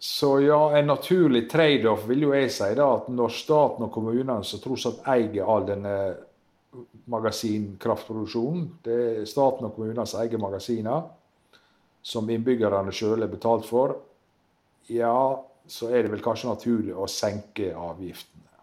Så 0.03 0.41
ja, 0.41 0.79
en 0.79 0.87
naturlig 0.87 1.45
trade-off 1.51 2.09
vil 2.09 2.25
jo 2.25 2.33
jeg 2.35 2.49
si 2.51 2.73
da, 2.75 2.89
at 2.97 3.05
når 3.15 3.35
staten 3.37 3.85
og 3.87 3.93
kommunene 3.95 4.43
som 4.43 4.59
tross 4.59 4.89
alt 4.89 5.05
eier 5.13 5.47
all 5.47 5.63
denne 5.69 5.93
magasinkraftproduksjonen, 7.13 8.65
Det 8.83 8.97
er 9.21 9.29
staten 9.31 9.69
og 9.69 9.77
kommunenes 9.77 10.17
egne 10.19 10.41
magasiner, 10.43 11.07
som 12.03 12.31
innbyggerne 12.35 12.91
sjøl 12.91 13.23
er 13.23 13.31
betalt 13.31 13.69
for. 13.69 13.95
Ja, 14.91 15.39
så 15.71 15.93
er 15.95 16.03
det 16.03 16.11
vel 16.17 16.27
kanskje 16.27 16.51
naturlig 16.51 16.99
å 16.99 17.07
senke 17.07 17.71
avgiftene. 17.71 18.59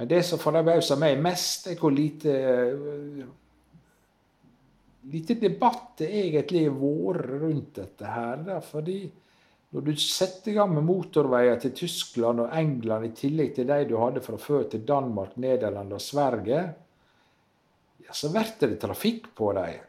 Men 0.00 0.08
det 0.08 0.24
som 0.24 0.40
forbauser 0.40 0.96
meg 0.96 1.20
mest, 1.20 1.68
er 1.68 1.76
hvor 1.76 1.92
lite 1.92 2.40
lite 5.12 5.34
debatt 5.34 5.98
det 6.00 6.08
egentlig 6.24 6.70
har 6.70 6.76
vært 6.80 7.40
rundt 7.42 7.74
dette 7.84 8.16
her. 8.16 8.44
Da, 8.48 8.60
fordi 8.64 9.02
når 9.74 9.84
du 9.84 9.90
setter 10.00 10.52
i 10.52 10.56
gang 10.56 10.70
med 10.72 10.86
motorveier 10.86 11.58
til 11.60 11.74
Tyskland 11.76 12.40
og 12.40 12.54
England 12.56 13.04
i 13.04 13.14
tillegg 13.16 13.52
til 13.56 13.68
de 13.68 13.82
du 13.90 13.98
hadde 14.00 14.22
fra 14.24 14.38
før 14.40 14.64
til 14.72 14.86
Danmark, 14.88 15.36
Nederland 15.36 15.92
og 15.92 16.00
Sverige, 16.00 16.62
ja, 18.00 18.14
så 18.16 18.30
blir 18.32 18.54
det 18.62 18.80
trafikk 18.80 19.28
på 19.36 19.52
dem. 19.58 19.84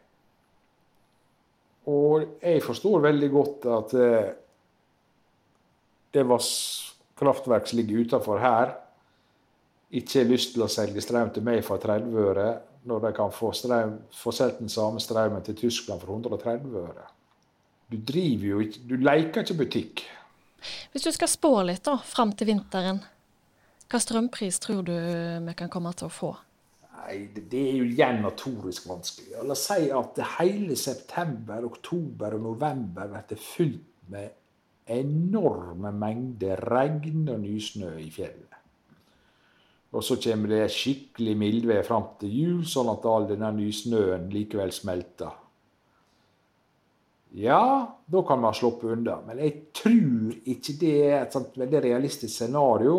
Og 1.88 2.26
jeg 2.42 2.60
forstår 2.62 3.06
veldig 3.06 3.30
godt 3.32 3.66
at 3.78 3.94
det 6.12 6.24
var 6.28 6.44
kraftverk 7.20 7.70
som 7.70 7.80
ligger 7.80 8.04
utenfor 8.04 8.40
her, 8.42 8.74
ikke 9.90 10.20
har 10.20 10.28
lyst 10.28 10.52
til 10.54 10.64
å 10.64 10.70
selge 10.70 11.02
strøm 11.02 11.32
til 11.34 11.46
meg 11.46 11.64
for 11.66 11.82
30 11.82 12.20
øre, 12.20 12.50
når 12.86 13.06
de 13.06 13.14
kan 13.16 13.32
få, 13.34 13.50
strøm, 13.56 13.96
få 14.14 14.32
solgt 14.34 14.60
den 14.60 14.70
samme 14.72 15.00
strømmen 15.02 15.42
til 15.46 15.56
Tyskland 15.64 16.04
for 16.04 16.12
130 16.14 16.76
øre. 16.84 17.08
Du 17.90 17.96
driver 17.98 18.46
jo 18.46 18.60
ikke 18.64 18.84
Du 18.86 18.96
leker 19.00 19.44
ikke 19.44 19.58
butikk. 19.58 20.04
Hvis 20.92 21.06
du 21.06 21.10
skal 21.14 21.30
spå 21.30 21.54
litt 21.64 21.82
da, 21.86 21.96
fram 22.04 22.34
til 22.36 22.50
vinteren, 22.52 23.00
hva 23.90 23.98
strømpris 23.98 24.60
tror 24.62 24.84
du 24.86 24.92
vi 24.92 25.54
kan 25.58 25.70
komme 25.72 25.90
til 25.96 26.06
å 26.06 26.12
få? 26.12 26.34
Nei, 27.00 27.30
Det 27.32 27.62
er 27.70 27.78
jo 27.80 27.86
igjen 27.88 28.20
notorisk 28.22 28.86
vanskelig. 28.90 29.32
La 29.40 29.56
oss 29.56 29.64
si 29.70 29.88
at 29.90 30.20
hele 30.36 30.76
september, 30.76 31.64
oktober 31.66 32.36
og 32.36 32.44
november 32.44 33.08
blir 33.10 33.40
fylt 33.40 33.88
med 34.12 34.36
enorme 34.90 35.92
mengder 35.94 36.60
regn 36.70 37.28
og 37.30 37.40
nysnø 37.42 37.96
i 38.02 38.10
fjellet. 38.12 38.46
Og 39.90 40.04
så 40.06 40.20
kommer 40.22 40.52
det 40.52 40.70
skikkelig 40.70 41.34
mildvær 41.38 41.86
fram 41.86 42.12
til 42.20 42.34
jul, 42.34 42.60
sånn 42.68 42.92
at 42.92 43.06
all 43.10 43.26
denne 43.26 43.50
nysnøen 43.56 44.28
likevel 44.30 44.70
smelter. 44.74 45.32
Ja, 47.32 47.96
da 48.06 48.22
kan 48.22 48.40
man 48.40 48.54
sluppe 48.54 48.90
unna. 48.90 49.20
Men 49.26 49.38
jeg 49.38 49.70
tror 49.76 50.32
ikke 50.50 50.74
det 50.80 50.94
er 51.06 51.18
et 51.20 51.34
sånt 51.34 51.58
veldig 51.60 51.82
realistisk 51.84 52.34
scenario. 52.34 52.96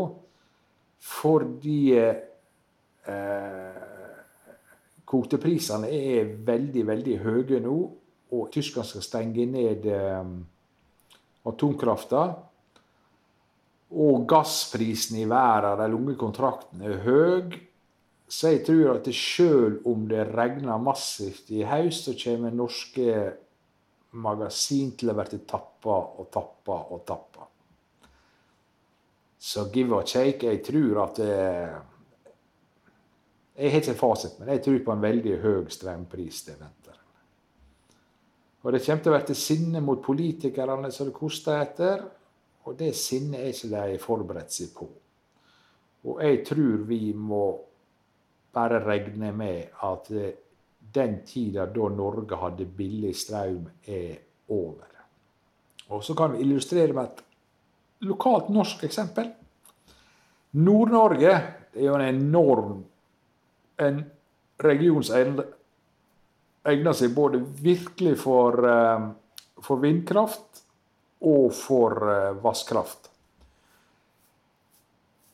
Fordi 1.02 1.96
eh, 1.98 3.82
kvoteprisene 5.10 5.90
er 5.92 6.32
veldig, 6.48 6.86
veldig 6.88 7.18
høye 7.26 7.60
nå. 7.66 7.76
Og 8.32 8.48
Tyskland 8.54 8.88
skal 8.88 9.04
stenge 9.04 9.50
ned 9.52 9.90
eh, 9.92 10.32
atomkrafta. 11.52 12.24
Og 13.92 14.24
gassprisen 14.30 15.20
i 15.20 15.28
verden, 15.28 15.82
de 15.82 15.92
lange 15.92 16.16
kontraktene, 16.16 16.88
er 16.88 17.04
høy. 17.04 17.60
Så 18.32 18.54
jeg 18.54 18.64
tror 18.64 18.94
at 18.96 19.10
selv 19.12 19.84
om 19.92 20.06
det 20.08 20.30
regner 20.32 20.80
massivt 20.80 21.50
i 21.52 21.66
høst, 21.68 22.08
så 22.08 22.16
kommer 22.16 22.54
norske 22.56 23.34
magasin 24.12 24.92
til 24.98 25.12
å 25.12 25.16
bli 25.16 25.40
tappa 25.48 25.98
og 26.20 26.28
tappa 26.34 26.78
og 26.92 27.06
tappa. 27.08 27.48
Så 29.42 29.66
give 29.74 29.96
or 29.96 30.04
take 30.06 30.46
Jeg 30.46 30.64
tror 30.64 31.04
at 31.04 31.16
det, 31.18 31.72
Jeg 33.56 33.72
har 33.72 33.82
ikke 33.82 33.98
fasit, 34.00 34.40
men 34.40 34.50
jeg 34.50 34.64
tror 34.64 34.84
på 34.86 34.92
en 34.92 35.02
veldig 35.02 35.38
høy 35.42 35.66
strømpris 35.70 36.44
til 36.46 36.56
vinteren. 36.56 37.00
Og 38.62 38.74
det 38.74 38.84
kommer 38.86 39.04
til 39.04 39.12
å 39.12 39.20
bli 39.20 39.36
sinne 39.36 39.82
mot 39.82 40.02
politikerne 40.02 40.92
som 40.92 41.10
det 41.10 41.18
koster 41.18 41.60
etter. 41.62 42.06
Og 42.66 42.78
det 42.78 42.94
sinnet 42.96 43.42
er 43.42 43.52
ikke 43.52 43.70
de 43.74 44.00
forberedt 44.02 44.54
seg 44.54 44.72
på. 44.76 44.88
Og 46.06 46.22
jeg 46.24 46.42
tror 46.46 46.86
vi 46.88 47.12
må 47.14 47.44
bare 48.54 48.82
regne 48.86 49.32
med 49.34 49.84
at 49.84 50.10
det 50.10 50.32
den 50.94 51.22
tida 51.26 51.66
da 51.66 51.90
Norge 51.90 52.36
hadde 52.36 52.66
billig 52.66 53.14
strøm, 53.16 53.66
er 53.88 54.18
over. 54.50 54.88
Og 55.90 56.04
Så 56.04 56.16
kan 56.16 56.32
vi 56.32 56.42
illustrere 56.42 56.94
med 56.94 57.04
et 57.04 57.24
lokalt 58.08 58.50
norsk 58.50 58.84
eksempel. 58.84 59.32
Nord-Norge 60.52 61.32
er 61.32 61.86
jo 61.86 61.96
en 61.96 62.08
enorm 62.16 62.84
en 63.80 64.04
region 64.58 65.04
som 65.04 65.42
egner 66.66 66.94
seg 66.94 67.16
både 67.16 67.40
virkelig 67.40 68.18
for, 68.20 68.66
eh, 68.66 69.10
for 69.62 69.78
vindkraft 69.78 70.64
og 71.22 71.54
for 71.54 71.96
vannkraft. 71.96 72.42
vasskraft. 72.44 73.12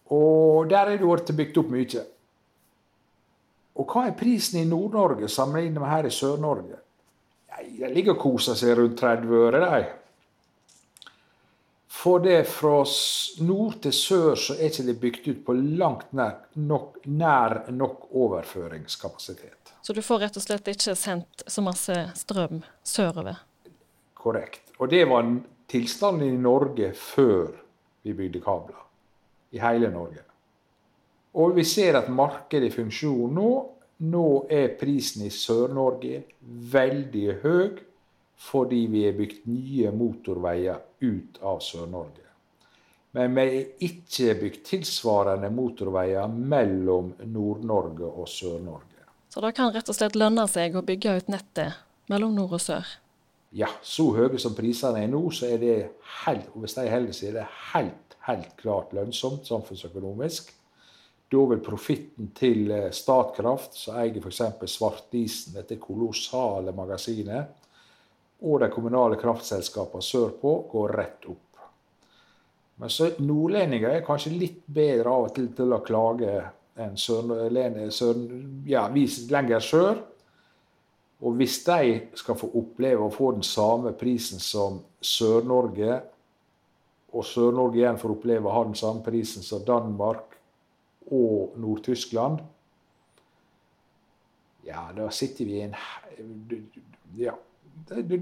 Og 0.10 0.70
der 0.70 0.94
er 0.94 0.98
det 0.98 1.08
blitt 1.08 1.36
bygd 1.36 1.58
opp 1.58 1.72
mye. 1.72 2.04
Og 3.78 3.86
hva 3.86 4.08
er 4.08 4.18
prisen 4.18 4.62
i 4.62 4.68
Nord-Norge 4.68 5.30
sammenlignet 5.30 5.82
med 5.82 5.92
her 5.92 6.10
i 6.10 6.14
Sør-Norge? 6.14 6.82
De 7.58 7.90
ligger 7.94 8.16
og 8.16 8.22
koser 8.22 8.58
seg 8.58 8.78
rundt 8.78 9.00
30 9.00 9.34
øre, 9.38 9.62
de. 9.62 9.82
For 11.98 12.22
det 12.22 12.44
fra 12.50 12.84
nord 13.46 13.80
til 13.82 13.94
sør 13.96 14.36
så 14.38 14.56
er 14.58 14.70
ikke 14.70 14.86
det 14.86 14.98
bygd 15.02 15.30
ut 15.32 15.40
på 15.48 15.56
langt 15.58 16.12
nær 16.18 16.36
nok, 16.70 17.00
nær 17.06 17.64
nok 17.74 18.10
overføringskapasitet. 18.14 19.74
Så 19.82 19.96
du 19.96 20.04
får 20.06 20.26
rett 20.26 20.38
og 20.38 20.44
slett 20.46 20.70
ikke 20.70 20.94
sendt 21.00 21.46
så 21.48 21.64
masse 21.66 21.96
strøm 22.20 22.62
sørover? 22.86 23.42
Korrekt. 24.18 24.74
Og 24.78 24.92
det 24.94 25.06
var 25.10 25.26
tilstanden 25.72 26.28
i 26.28 26.38
Norge 26.38 26.92
før 26.94 27.56
vi 28.06 28.14
bygde 28.14 28.44
kabler. 28.46 28.84
I 29.56 29.64
hele 29.64 29.90
Norge. 29.92 30.27
Og 31.36 31.56
vi 31.58 31.66
ser 31.68 32.00
at 32.00 32.10
markedet 32.10 32.72
i 32.72 32.76
funksjon 32.76 33.34
nå. 33.36 33.50
Nå 34.08 34.28
er 34.54 34.76
prisen 34.78 35.26
i 35.26 35.32
Sør-Norge 35.34 36.22
veldig 36.72 37.28
høy 37.42 37.84
fordi 38.38 38.84
vi 38.92 39.02
har 39.08 39.16
bygd 39.18 39.48
nye 39.50 39.90
motorveier 39.98 40.84
ut 41.02 41.40
av 41.42 41.58
Sør-Norge. 41.66 42.28
Men 43.18 43.34
vi 43.34 43.46
har 43.48 43.88
ikke 43.88 44.36
bygd 44.44 44.62
tilsvarende 44.68 45.50
motorveier 45.50 46.30
mellom 46.30 47.16
Nord-Norge 47.26 48.06
og 48.06 48.30
Sør-Norge. 48.30 49.02
Så 49.34 49.42
det 49.42 49.56
kan 49.58 49.74
rett 49.74 49.90
og 49.90 49.98
slett 49.98 50.16
lønne 50.18 50.46
seg 50.50 50.78
å 50.78 50.86
bygge 50.86 51.18
ut 51.18 51.34
nettet 51.34 51.82
mellom 52.12 52.36
nord 52.38 52.56
og 52.58 52.62
sør? 52.64 52.94
Ja, 53.56 53.70
så 53.82 54.10
høye 54.16 54.40
som 54.42 54.56
prisene 54.58 55.04
er 55.04 55.12
nå, 55.12 55.22
så 55.32 55.50
er 55.50 55.62
det 55.62 55.76
helt, 56.24 56.50
hvis 56.54 56.78
de 56.78 56.86
holder 56.92 57.16
seg, 57.16 57.32
er 57.32 57.40
det 57.40 57.48
helt, 57.72 58.18
helt 58.28 58.54
klart 58.60 58.94
lønnsomt 58.96 59.48
samfunnsøkonomisk. 59.50 60.52
Da 61.28 61.44
vil 61.52 61.60
profitten 61.60 62.30
til 62.36 62.72
eh, 62.72 62.92
Statkraft, 62.96 63.76
som 63.76 63.98
eier 64.00 64.22
f.eks. 64.22 64.44
Svartisen, 64.72 65.58
dette 65.58 65.80
kolossale 65.82 66.72
magasinet, 66.76 67.66
og 68.48 68.62
de 68.62 68.70
kommunale 68.72 69.18
kraftselskapene 69.20 70.06
sørpå, 70.06 70.54
gå 70.72 70.86
rett 70.94 71.28
opp. 71.28 71.44
Men 72.78 72.94
så 72.94 73.10
nordlendinger 73.20 73.96
er 73.98 74.06
kanskje 74.06 74.36
litt 74.38 74.62
bedre 74.70 75.10
av 75.10 75.28
og 75.28 75.34
til 75.36 75.50
til 75.58 75.74
å 75.74 75.82
klage 75.84 76.36
enn 76.78 76.94
sørlendinger 77.02 77.90
sør, 77.92 78.22
ja, 78.70 78.86
lenger 79.34 79.66
sør. 79.66 80.04
Og 81.26 81.40
hvis 81.40 81.58
de 81.66 81.96
skal 82.20 82.38
få 82.38 82.52
oppleve 82.60 83.08
å 83.08 83.14
få 83.14 83.32
den 83.34 83.44
samme 83.46 83.96
prisen 83.98 84.40
som 84.40 84.78
Sør-Norge, 85.02 85.98
og 87.18 87.26
Sør-Norge 87.26 87.82
igjen 87.82 87.98
får 87.98 88.14
oppleve 88.14 88.46
å 88.46 88.54
ha 88.54 88.64
den 88.68 88.78
samme 88.78 89.02
prisen 89.02 89.44
som 89.44 89.66
Danmark 89.66 90.37
og 91.12 91.58
Nord-Tyskland, 91.60 92.42
ja, 94.68 94.90
da 94.96 95.10
sitter 95.12 95.46
vi 95.46 95.60
i 95.60 95.62
en 95.62 95.76
Ja. 97.16 97.38
Da 97.88 97.96
blir 97.96 98.18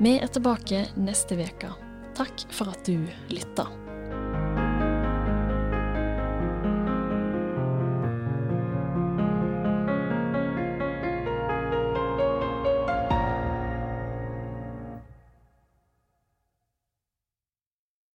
Vi 0.00 0.14
er 0.16 0.30
tilbake 0.32 0.78
neste 0.96 1.36
uke. 1.36 1.68
Takk 2.16 2.46
for 2.56 2.72
at 2.72 2.86
du 2.88 3.02
lytta. 3.28 3.66